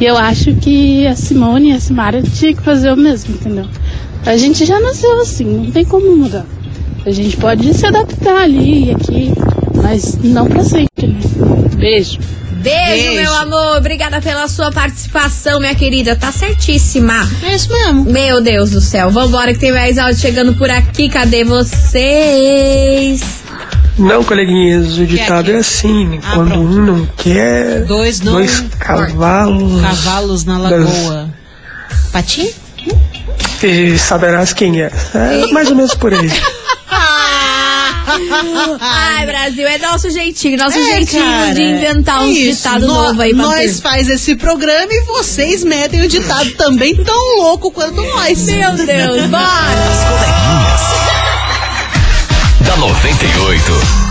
E 0.00 0.04
eu 0.04 0.16
acho 0.16 0.54
que 0.54 1.06
a 1.06 1.14
Simone 1.14 1.70
e 1.70 1.72
a 1.72 1.80
Simara 1.80 2.22
tinha 2.22 2.52
que 2.54 2.62
fazer 2.62 2.92
o 2.92 2.96
mesmo, 2.96 3.34
entendeu? 3.34 3.66
A 4.26 4.36
gente 4.36 4.64
já 4.64 4.80
nasceu 4.80 5.20
assim, 5.20 5.44
não 5.44 5.70
tem 5.70 5.84
como 5.84 6.16
mudar. 6.16 6.46
A 7.04 7.10
gente 7.10 7.36
pode 7.36 7.72
se 7.74 7.86
adaptar 7.86 8.42
ali 8.42 8.86
e 8.86 8.90
aqui, 8.92 9.32
mas 9.74 10.18
não 10.18 10.46
pra 10.46 10.62
sempre. 10.64 11.06
né? 11.06 11.20
Beijo. 11.76 12.18
Beijo, 12.62 13.12
Beijo. 13.14 13.20
meu 13.22 13.34
amor. 13.34 13.76
Obrigada 13.78 14.20
pela 14.20 14.46
sua 14.48 14.70
participação, 14.70 15.58
minha 15.60 15.74
querida. 15.74 16.14
Tá 16.16 16.30
certíssima. 16.32 17.28
É 17.42 17.54
isso 17.54 17.68
mesmo. 17.70 18.04
Meu 18.04 18.40
Deus 18.40 18.70
do 18.70 18.80
céu. 18.80 19.10
Vambora 19.10 19.52
que 19.52 19.58
tem 19.60 19.72
mais 19.72 19.98
áudio 19.98 20.20
chegando 20.20 20.54
por 20.54 20.70
aqui. 20.70 21.08
Cadê 21.08 21.44
vocês? 21.44 23.20
Não, 23.98 24.24
coleguinhas, 24.24 24.96
o 24.96 25.04
ditado 25.06 25.50
é 25.50 25.56
assim: 25.56 26.18
Ah, 26.22 26.30
quando 26.34 26.48
pronto. 26.52 26.66
um 26.66 26.84
não 26.86 27.06
quer, 27.16 27.84
Dois 27.84 28.20
não. 28.20 28.32
dois 28.34 28.64
cavalos. 28.78 29.80
Cavalos 29.82 30.44
na 30.44 30.58
das- 30.58 30.70
lagoa. 30.84 31.28
Patim? 32.10 32.50
E 33.62 33.96
saberás 33.98 34.52
quem 34.52 34.80
é. 34.82 34.90
É 35.14 35.46
mais 35.52 35.68
ou 35.70 35.76
menos 35.76 35.94
por 35.94 36.12
aí. 36.12 36.30
Ai, 38.80 39.26
Brasil, 39.26 39.66
é 39.66 39.78
nosso 39.78 40.10
jeitinho, 40.10 40.56
nosso 40.58 40.78
É, 40.78 40.82
jeitinho 40.94 41.24
cara, 41.24 41.54
de 41.54 41.62
inventar 41.62 42.16
é 42.16 42.20
um 42.20 42.28
isso. 42.28 42.56
ditado 42.62 42.86
Nó- 42.86 42.94
novo 43.08 43.22
aí 43.22 43.34
pra 43.34 43.42
Nós 43.44 43.76
ter. 43.76 43.82
faz 43.82 44.08
esse 44.08 44.34
programa 44.36 44.92
e 44.92 45.00
vocês 45.06 45.64
metem 45.64 46.02
o 46.02 46.08
ditado 46.08 46.50
também 46.52 46.94
tão 47.04 47.38
louco 47.38 47.70
quanto 47.70 48.02
nós. 48.02 48.38
Meu 48.42 48.72
Deus, 48.74 49.26
bora! 49.26 49.42
As 49.90 50.04
coleguinhas. 50.08 50.82
da 52.66 52.76
98. 52.76 54.01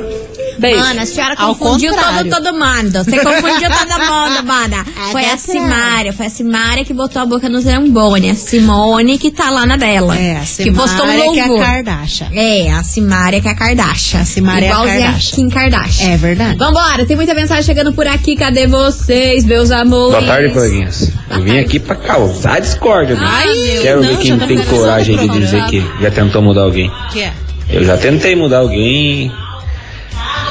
Beijo. 0.58 0.78
Mano, 0.78 1.00
a 1.00 1.06
senhora 1.06 1.34
Ao 1.36 1.54
confundiu 1.54 1.92
todo, 1.92 2.30
todo 2.30 2.52
mundo. 2.52 3.04
Você 3.04 3.18
confundiu 3.18 3.68
todo 3.70 3.98
mundo, 3.98 4.44
mana. 4.44 4.84
Foi 5.12 5.24
a. 5.24 5.36
Simária, 5.36 6.12
foi 6.12 6.26
a 6.26 6.30
Simária 6.30 6.84
que 6.84 6.92
botou 6.92 7.22
a 7.22 7.26
boca 7.26 7.48
no 7.48 7.60
Zambone. 7.60 8.30
A 8.30 8.34
Simone 8.34 9.18
que 9.18 9.30
tá 9.30 9.50
lá 9.50 9.64
na 9.64 9.76
dela. 9.76 10.16
É, 10.16 10.36
a 10.36 10.40
que 10.40 10.72
postou 10.72 11.06
um 11.06 11.10
Simária 11.10 11.32
que 11.32 11.38
é 11.38 11.44
a. 11.44 11.66
Kardashian. 11.66 12.28
É, 12.32 12.70
a 12.72 12.82
Simária 12.82 13.40
que 13.40 13.48
é 13.48 13.50
a 13.50 13.54
Kardashian. 13.54 14.20
A 14.20 14.24
Simária 14.24 14.66
é 14.66 14.70
a 14.70 14.76
Kardashian. 14.76 15.36
Kim 15.36 15.48
Kardashian. 15.48 16.10
É 16.10 16.16
verdade. 16.16 16.58
Vambora, 16.58 17.06
tem 17.06 17.16
muita 17.16 17.34
mensagem 17.34 17.62
chegando 17.62 17.92
por 17.92 18.06
aqui. 18.06 18.34
Cadê 18.34 18.66
vocês, 18.66 19.44
meus 19.44 19.70
amores? 19.70 20.18
Boa 20.18 20.26
tarde, 20.26 20.52
coleguinhas. 20.52 21.12
Eu 21.30 21.42
vim 21.42 21.58
aqui 21.58 21.78
pra 21.78 21.96
causar 21.96 22.60
discórdia. 22.60 23.16
Ai, 23.20 23.46
meu 23.46 23.82
Quero 23.82 24.02
não, 24.02 24.08
ver 24.08 24.18
quem 24.18 24.38
tá 24.38 24.46
tem 24.46 24.58
coragem 24.64 25.16
de 25.16 25.28
dizer 25.28 25.64
que 25.66 25.84
já 26.00 26.10
tentou 26.10 26.42
mudar 26.42 26.62
alguém. 26.62 26.90
Que 27.12 27.22
é? 27.22 27.32
Eu 27.68 27.84
já 27.84 27.96
tentei 27.96 28.36
mudar 28.36 28.58
alguém. 28.58 29.32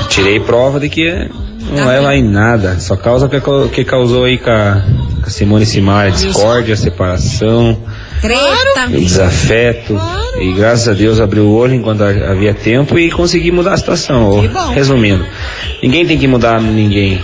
Tirei 0.10 0.40
prova 0.40 0.80
de 0.80 0.90
que 0.90 1.30
não 1.72 1.86
leva 1.88 2.16
em 2.16 2.24
nada. 2.24 2.80
Só 2.80 2.96
causa 2.96 3.26
o 3.26 3.30
que, 3.30 3.40
que 3.72 3.84
causou 3.84 4.24
aí 4.26 4.38
com 4.38 4.50
a, 4.50 4.82
com 5.22 5.26
a 5.28 5.30
Simone 5.30 5.66
Simaria. 5.66 6.12
Discórdia, 6.12 6.76
separação, 6.76 7.78
Treta. 8.22 8.88
desafeto. 8.90 10.00
E 10.40 10.52
graças 10.54 10.88
a 10.90 10.94
Deus 10.94 11.20
abriu 11.20 11.46
o 11.46 11.56
olho 11.56 11.74
enquanto 11.74 12.02
ha- 12.04 12.32
havia 12.32 12.54
tempo 12.54 12.98
e 13.00 13.10
consegui 13.12 13.52
mudar 13.52 13.74
a 13.74 13.78
situação. 13.78 14.42
Que 14.42 14.48
bom. 14.50 14.72
Resumindo, 14.74 15.26
ninguém 15.82 16.06
tem 16.06 16.18
que 16.18 16.28
mudar 16.28 16.62
ninguém. 16.62 17.22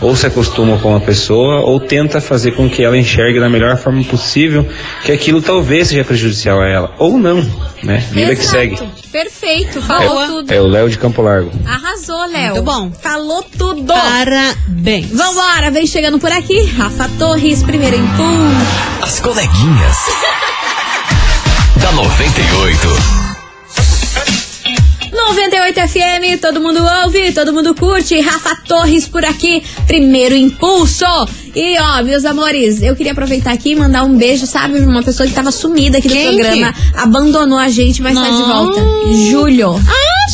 Ou 0.00 0.16
se 0.16 0.26
acostuma 0.26 0.78
com 0.78 0.96
a 0.96 1.00
pessoa, 1.00 1.60
ou 1.60 1.78
tenta 1.78 2.22
fazer 2.22 2.52
com 2.52 2.70
que 2.70 2.82
ela 2.82 2.96
enxergue 2.96 3.38
da 3.38 3.50
melhor 3.50 3.76
forma 3.76 4.02
possível 4.04 4.66
que 5.04 5.12
aquilo 5.12 5.42
talvez 5.42 5.88
seja 5.88 6.02
prejudicial 6.04 6.58
a 6.62 6.66
ela. 6.66 6.90
Ou 6.98 7.18
não, 7.18 7.36
né? 7.82 8.02
Vida 8.10 8.34
que 8.34 8.40
Exato. 8.40 8.50
segue. 8.56 8.78
Perfeito, 9.12 9.82
falou 9.82 10.26
tudo. 10.26 10.52
É 10.52 10.60
o 10.60 10.66
Léo 10.68 10.88
de 10.88 10.96
Campo 10.96 11.20
Largo. 11.20 11.50
Arrasou, 11.66 12.24
Léo. 12.26 12.52
Muito 12.52 12.62
bom. 12.62 12.92
Falou 12.92 13.42
tudo. 13.42 13.84
Parabéns. 13.92 15.10
Vambora, 15.10 15.70
vem 15.70 15.86
chegando 15.86 16.18
por 16.18 16.30
aqui. 16.30 16.64
Rafa 16.76 17.10
Torres, 17.18 17.62
primeiro 17.62 17.96
impulso. 17.96 19.02
As 19.02 19.18
coleguinhas. 19.20 19.96
da 21.82 21.92
98. 21.92 22.88
98 25.12 25.80
FM, 25.88 26.40
todo 26.40 26.60
mundo 26.60 26.80
ouve, 27.04 27.32
todo 27.32 27.52
mundo 27.52 27.74
curte. 27.74 28.20
Rafa 28.20 28.54
Torres 28.66 29.08
por 29.08 29.24
aqui, 29.24 29.62
primeiro 29.86 30.34
impulso. 30.36 31.04
E 31.54 31.78
ó, 31.78 32.02
meus 32.02 32.24
amores, 32.24 32.82
eu 32.82 32.94
queria 32.94 33.12
aproveitar 33.12 33.52
aqui 33.52 33.72
e 33.72 33.76
mandar 33.76 34.04
um 34.04 34.16
beijo, 34.16 34.46
sabe, 34.46 34.78
uma 34.80 35.02
pessoa 35.02 35.26
que 35.28 35.34
tava 35.34 35.50
sumida 35.50 35.98
aqui 35.98 36.08
do 36.08 36.14
Quem 36.14 36.34
programa, 36.36 36.74
abandonou 36.96 37.58
a 37.58 37.68
gente, 37.68 38.00
mas 38.02 38.14
tá 38.14 38.28
de 38.28 38.42
volta. 38.42 38.80
Júlio. 39.30 39.74
Ah, 39.88 40.30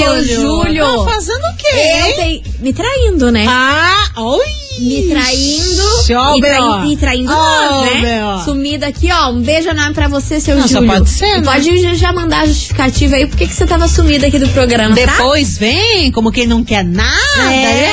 Seu 0.00 0.24
Júlio. 0.24 0.84
Tá 1.04 1.12
fazendo 1.12 1.40
o 1.40 1.56
quê? 1.56 2.42
Eu 2.44 2.62
me 2.64 2.72
traindo, 2.72 3.30
né? 3.32 3.46
Ah, 3.48 4.04
oi. 4.20 4.46
Me 4.80 5.08
traindo 5.08 5.82
Ó, 6.16 6.36
e, 6.36 6.40
trai- 6.40 6.86
e 6.92 6.96
traindo 6.96 7.32
Ó, 7.32 7.34
nós, 7.80 7.90
né? 7.94 8.00
B.O. 8.00 8.44
Sumida 8.44 8.86
aqui, 8.86 9.08
ó. 9.10 9.30
Um 9.30 9.40
beijo 9.40 9.68
enorme 9.70 9.92
pra 9.92 10.06
você, 10.06 10.40
seu 10.40 10.54
Não, 10.54 10.68
só 10.68 10.74
Júlio. 10.78 10.88
pode 10.92 11.10
ser, 11.10 11.40
né? 11.40 11.42
Pode 11.44 11.96
já- 11.96 12.12
mandar 12.12 12.40
a 12.42 12.46
justificativa 12.46 13.16
aí, 13.16 13.26
por 13.26 13.36
que 13.36 13.48
que 13.48 13.54
você 13.54 13.66
tava 13.66 13.88
sumida 13.88 14.28
aqui 14.28 14.38
do 14.38 14.48
programa, 14.50 14.94
tá? 14.94 15.04
Depois 15.06 15.58
vem, 15.58 16.12
como 16.12 16.30
quem 16.30 16.46
não 16.46 16.62
quer 16.62 16.84
nada. 16.84 17.52
É, 17.52 17.88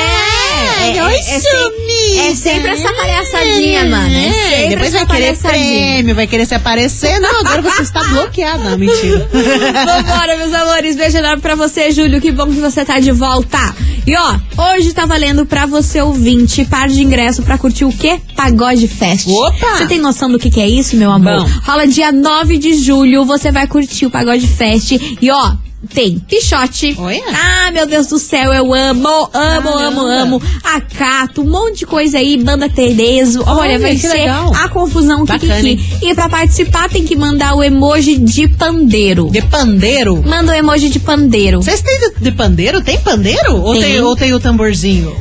É, 0.85 0.97
é, 0.97 1.31
é, 1.31 1.35
é. 1.35 2.27
É 2.27 2.33
sempre 2.33 2.69
essa 2.69 2.91
palhaçadinha, 2.93 3.85
mano. 3.85 4.15
É 4.15 4.31
sempre 4.31 4.69
Depois 4.69 4.93
vai 4.93 5.05
querer 5.05 5.37
prêmio, 5.37 6.15
vai 6.15 6.27
querer 6.27 6.45
se 6.45 6.55
aparecer. 6.55 7.19
Não, 7.19 7.39
agora 7.39 7.61
você 7.61 7.81
está 7.83 8.03
bloqueada. 8.03 8.71
Não, 8.71 8.77
mentira. 8.77 9.29
Vambora, 9.31 10.37
meus 10.37 10.53
amores. 10.53 10.95
Beijo 10.95 11.17
enorme 11.17 11.41
pra 11.41 11.55
você, 11.55 11.91
Júlio. 11.91 12.21
Que 12.21 12.31
bom 12.31 12.47
que 12.47 12.59
você 12.59 12.83
tá 12.83 12.99
de 12.99 13.11
volta. 13.11 13.75
E 14.07 14.15
ó, 14.15 14.35
hoje 14.75 14.93
tá 14.93 15.05
valendo 15.05 15.45
pra 15.45 15.65
você 15.65 16.01
ouvinte 16.01 16.65
par 16.65 16.87
de 16.87 17.01
ingresso 17.01 17.43
pra 17.43 17.57
curtir 17.57 17.85
o 17.85 17.91
quê? 17.91 18.19
Pagode 18.35 18.87
Fest. 18.87 19.27
Opa! 19.27 19.77
Você 19.77 19.85
tem 19.85 19.99
noção 19.99 20.31
do 20.31 20.39
que, 20.39 20.49
que 20.49 20.61
é 20.61 20.67
isso, 20.67 20.95
meu 20.95 21.11
amor? 21.11 21.41
Bom. 21.41 21.49
Rola 21.63 21.87
dia 21.87 22.11
9 22.11 22.57
de 22.57 22.75
julho, 22.75 23.25
você 23.25 23.51
vai 23.51 23.67
curtir 23.67 24.05
o 24.05 24.11
Pagode 24.11 24.47
Fest. 24.47 24.91
E 25.21 25.31
ó, 25.31 25.53
tem 25.85 26.19
Pichote. 26.19 26.95
Olha. 26.97 27.21
Ah, 27.33 27.71
meu 27.71 27.85
Deus 27.85 28.07
do 28.07 28.17
céu, 28.19 28.53
eu 28.53 28.73
amo, 28.73 29.07
amo, 29.33 29.69
amo, 29.69 29.71
Caramba. 29.71 30.01
amo. 30.01 30.41
Acato, 30.63 31.41
um 31.41 31.49
monte 31.49 31.79
de 31.79 31.85
coisa 31.85 32.17
aí, 32.17 32.37
Banda 32.37 32.67
Terezo. 32.69 33.41
Olha, 33.45 33.59
Olha, 33.75 33.79
vai 33.79 33.95
que 33.95 34.01
ser 34.01 34.09
legal. 34.13 34.53
a 34.53 34.69
confusão 34.69 35.25
Kikiki. 35.25 35.79
E 36.01 36.13
pra 36.15 36.29
participar 36.29 36.89
tem 36.89 37.05
que 37.05 37.15
mandar 37.15 37.55
o 37.55 37.63
emoji 37.63 38.17
de 38.17 38.47
pandeiro. 38.47 39.29
De 39.31 39.41
pandeiro. 39.41 40.21
Manda 40.25 40.51
o 40.51 40.55
emoji 40.55 40.89
de 40.89 40.99
pandeiro. 40.99 41.61
Vocês 41.61 41.81
têm 41.81 41.99
de, 41.99 42.19
de 42.21 42.31
pandeiro? 42.31 42.81
Tem 42.81 42.97
pandeiro? 42.99 43.55
Ou 43.61 43.73
Tem. 43.73 43.81
tem, 43.83 44.01
ou 44.01 44.15
tem 44.15 44.33
o 44.33 44.39
tamborzinho? 44.39 45.15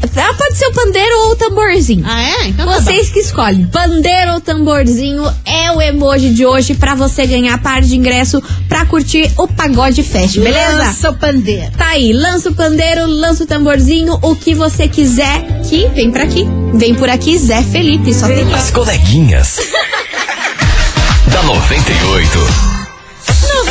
Ah, 0.00 0.34
pode 0.34 0.56
ser 0.56 0.66
o 0.66 0.72
pandeiro 0.72 1.14
ou 1.22 1.32
o 1.32 1.36
tamborzinho. 1.36 2.04
Ah, 2.06 2.22
é? 2.22 2.48
Então 2.48 2.66
tá 2.66 2.80
Vocês 2.80 3.08
que 3.10 3.20
escolhem. 3.20 3.66
Pandeiro 3.66 4.34
ou 4.34 4.40
tamborzinho 4.40 5.24
é 5.44 5.72
o 5.72 5.80
emoji 5.80 6.30
de 6.30 6.44
hoje 6.44 6.74
pra 6.74 6.94
você 6.94 7.26
ganhar 7.26 7.60
par 7.62 7.82
de 7.82 7.96
ingresso 7.96 8.42
pra 8.68 8.84
curtir 8.84 9.30
o 9.36 9.48
Pagode 9.48 10.02
Fest, 10.02 10.38
beleza? 10.38 10.78
Lança 10.78 11.10
o 11.10 11.14
pandeiro. 11.14 11.70
Tá 11.76 11.88
aí, 11.88 12.12
lança 12.12 12.50
o 12.50 12.54
pandeiro, 12.54 13.06
lança 13.06 13.44
o 13.44 13.46
tamborzinho, 13.46 14.18
o 14.22 14.36
que 14.36 14.54
você 14.54 14.88
quiser, 14.88 15.62
que 15.68 15.88
vem 15.88 16.10
pra 16.10 16.24
aqui. 16.24 16.46
Vem 16.74 16.94
por 16.94 17.08
aqui, 17.08 17.38
Zé 17.38 17.62
Felipe, 17.62 18.12
só 18.14 18.26
tem 18.26 18.52
As 18.54 18.70
coleguinhas. 18.70 19.58
da 21.32 21.42
98. 21.42 22.77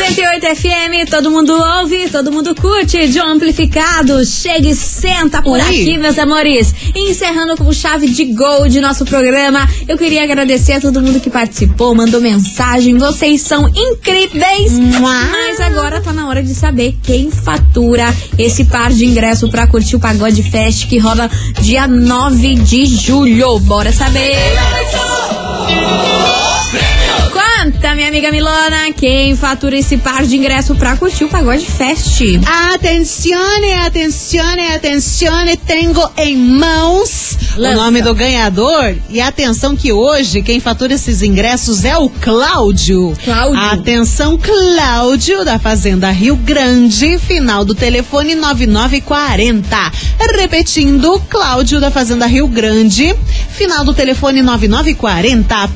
98 0.08 0.56
FM, 0.56 1.10
todo 1.10 1.30
mundo 1.30 1.52
ouve, 1.52 2.10
todo 2.10 2.32
mundo 2.32 2.56
curte, 2.56 3.10
de 3.10 3.20
um 3.20 3.26
amplificado. 3.26 4.24
Chega 4.26 4.70
e 4.70 4.76
senta 4.76 5.42
por 5.42 5.60
Oi. 5.60 5.62
aqui, 5.62 5.98
meus 5.98 6.18
amores. 6.18 6.74
Encerrando 6.96 7.58
com 7.58 7.74
chave 7.74 8.08
de 8.08 8.24
gol 8.26 8.70
de 8.70 8.80
nosso 8.80 9.04
programa. 9.04 9.68
Eu 9.86 9.98
queria 9.98 10.24
agradecer 10.24 10.74
a 10.74 10.80
todo 10.82 11.02
mundo 11.02 11.20
que 11.20 11.30
participou, 11.30 11.94
mandou 11.94 12.22
mensagem. 12.22 12.98
Vocês 12.98 13.42
são 13.42 13.68
incríveis. 13.68 14.80
Mas 15.02 15.60
agora 15.60 16.00
tá 16.00 16.14
na 16.14 16.30
hora 16.30 16.42
de 16.42 16.56
saber 16.56 16.96
quem 17.04 17.30
fatura 17.30 18.06
esse 18.38 18.64
par 18.64 18.94
de 18.94 19.06
ingresso 19.06 19.50
pra 19.50 19.68
curtir 19.68 19.98
o 19.98 20.00
Pagode 20.00 20.42
Fest 20.42 20.88
que 20.88 20.98
rola 21.00 21.30
dia 21.60 21.86
9 21.86 22.56
de 22.56 22.86
julho. 22.86 23.60
Bora 23.60 23.92
saber. 23.92 24.38
Conta, 27.32 27.96
minha 27.96 28.10
amiga 28.10 28.30
Milona, 28.30 28.92
quem 28.96 29.36
fatura 29.38 29.78
esse 29.78 29.96
par 29.98 30.26
de 30.26 30.36
ingresso 30.36 30.76
pra 30.76 30.98
curtir 30.98 31.24
o 31.24 31.30
Pagode 31.30 31.66
Fest? 31.66 32.22
Atencione, 32.74 33.74
atencione, 33.86 34.68
atencione, 34.74 35.56
tenho 35.58 35.94
em 36.18 36.36
mãos 36.36 37.38
Lança. 37.56 37.74
o 37.74 37.84
nome 37.84 38.02
do 38.02 38.14
ganhador. 38.14 38.96
E 39.10 39.22
atenção 39.22 39.78
que 39.78 39.94
hoje 39.94 40.42
quem 40.42 40.60
fatura 40.60 40.94
esses 40.94 41.22
ingressos 41.22 41.86
é 41.86 41.98
o 41.98 42.10
Cláudio. 42.10 43.14
Cláudio. 43.24 43.64
Atenção, 43.64 44.38
Cláudio, 44.38 45.46
da 45.46 45.58
Fazenda 45.58 46.12
Rio 46.12 46.36
Grande, 46.36 47.18
final 47.18 47.64
do 47.64 47.74
telefone 47.74 48.36
9940. 48.36 49.92
Repetindo, 50.38 51.18
Cláudio, 51.30 51.80
da 51.80 51.90
Fazenda 51.90 52.26
Rio 52.26 52.48
Grande, 52.48 53.16
final 53.52 53.86
do 53.86 53.94
telefone 53.94 54.42
9940. 54.42 55.70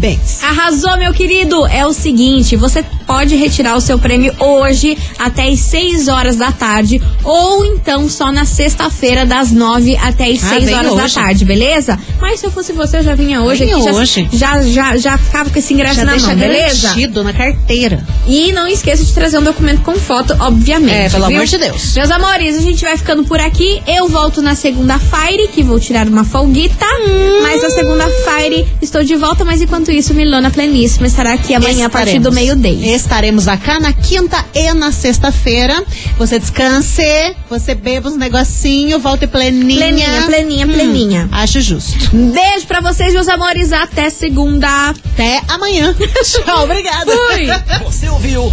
Parabéns. 0.00 0.42
Arrasou, 0.42 0.96
meu 0.96 1.12
querido! 1.12 1.66
É 1.66 1.86
o 1.86 1.92
seguinte, 1.92 2.56
você 2.56 2.82
pode 3.10 3.34
retirar 3.34 3.76
o 3.76 3.80
seu 3.80 3.98
prêmio 3.98 4.32
hoje 4.38 4.96
até 5.18 5.48
as 5.48 5.58
6 5.60 6.06
horas 6.06 6.36
da 6.36 6.52
tarde 6.52 7.02
ou 7.24 7.64
então 7.66 8.08
só 8.08 8.30
na 8.30 8.44
sexta-feira 8.44 9.26
das 9.26 9.50
9 9.50 9.96
até 9.96 10.30
as 10.30 10.44
Ah, 10.44 10.48
6 10.50 10.64
vem 10.64 10.74
horas 10.76 10.94
da 10.94 11.04
hoje. 11.04 11.14
tarde, 11.14 11.44
beleza? 11.44 11.98
Mas 12.20 12.38
se 12.38 12.46
eu 12.46 12.52
fosse 12.52 12.72
você, 12.72 12.98
eu 12.98 13.02
já 13.02 13.14
vinha 13.16 13.42
hoje 13.42 13.64
Vinha 13.64 13.76
aqui, 13.76 13.84
já- 13.84 13.92
hoje. 13.92 14.28
Já, 14.32 14.62
já, 14.62 14.96
já, 14.96 15.18
ficava 15.18 15.50
com 15.50 15.58
esse 15.58 15.74
ingresso 15.74 15.96
Já 15.96 16.04
na 16.04 16.12
deixa 16.12 16.26
mão, 16.28 16.36
beleza? 16.36 16.94
na 17.24 17.32
carteira. 17.32 18.06
E 18.28 18.52
não 18.52 18.68
esqueça 18.68 19.02
de 19.04 19.12
trazer 19.12 19.38
um 19.38 19.42
documento 19.42 19.82
com 19.82 19.94
foto, 19.96 20.36
obviamente. 20.38 20.94
É, 20.94 21.08
pelo 21.10 21.26
viu? 21.26 21.36
amor 21.36 21.46
de 21.46 21.58
Deus. 21.58 21.94
Meus 21.96 22.10
amores, 22.12 22.56
a 22.56 22.60
gente 22.60 22.82
vai 22.84 22.96
ficando 22.96 23.24
por 23.24 23.40
aqui. 23.40 23.82
Eu 23.88 24.08
volto 24.08 24.40
na 24.40 24.54
segunda-feira, 24.54 25.48
que 25.48 25.62
vou 25.64 25.80
tirar 25.80 26.06
uma 26.06 26.22
folguita. 26.24 26.86
Hum. 27.06 27.42
Mas 27.42 27.60
na 27.62 27.70
segunda-feira 27.70 28.64
estou 28.80 29.02
de 29.02 29.16
volta. 29.16 29.44
Mas 29.44 29.60
enquanto 29.60 29.90
isso, 29.90 30.14
Milona 30.14 30.50
Pleníssima 30.50 31.06
estará 31.08 31.32
aqui 31.32 31.54
amanhã 31.54 31.86
a 31.86 31.90
partir 31.90 32.18
do 32.20 32.28
Estaremos. 32.28 32.56
meio-dia. 32.62 32.99
Estaremos 33.00 33.48
acá 33.48 33.80
na 33.80 33.92
quinta 33.94 34.44
e 34.54 34.72
na 34.74 34.92
sexta-feira. 34.92 35.82
Você 36.18 36.38
descanse, 36.38 37.02
você 37.48 37.74
beba 37.74 38.08
uns 38.10 38.16
negocinho, 38.16 38.98
volte 39.00 39.26
pleninha. 39.26 39.78
Pleninha, 39.80 40.22
pleninha, 40.26 40.66
Hum, 40.66 40.72
pleninha. 40.72 41.28
acho 41.32 41.60
justo. 41.62 41.96
Beijo 42.14 42.66
pra 42.66 42.80
vocês, 42.80 43.14
meus 43.14 43.26
amores. 43.26 43.72
Até 43.72 44.10
segunda. 44.10 44.90
Até 44.90 45.40
amanhã. 45.48 45.94
Tchau, 46.22 46.64
obrigada. 46.64 47.10
Fui. 47.10 47.46
Você 47.84 48.08
ouviu? 48.10 48.52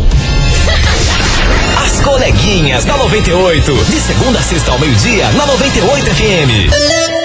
As 1.85 1.99
coleguinhas 2.01 2.85
da 2.85 2.95
98. 2.97 3.73
De 3.85 3.99
segunda 3.99 4.39
a 4.39 4.41
sexta 4.41 4.71
ao 4.71 4.79
meio-dia, 4.79 5.29
na 5.33 5.45
98 5.45 6.05
FM. 6.05 7.16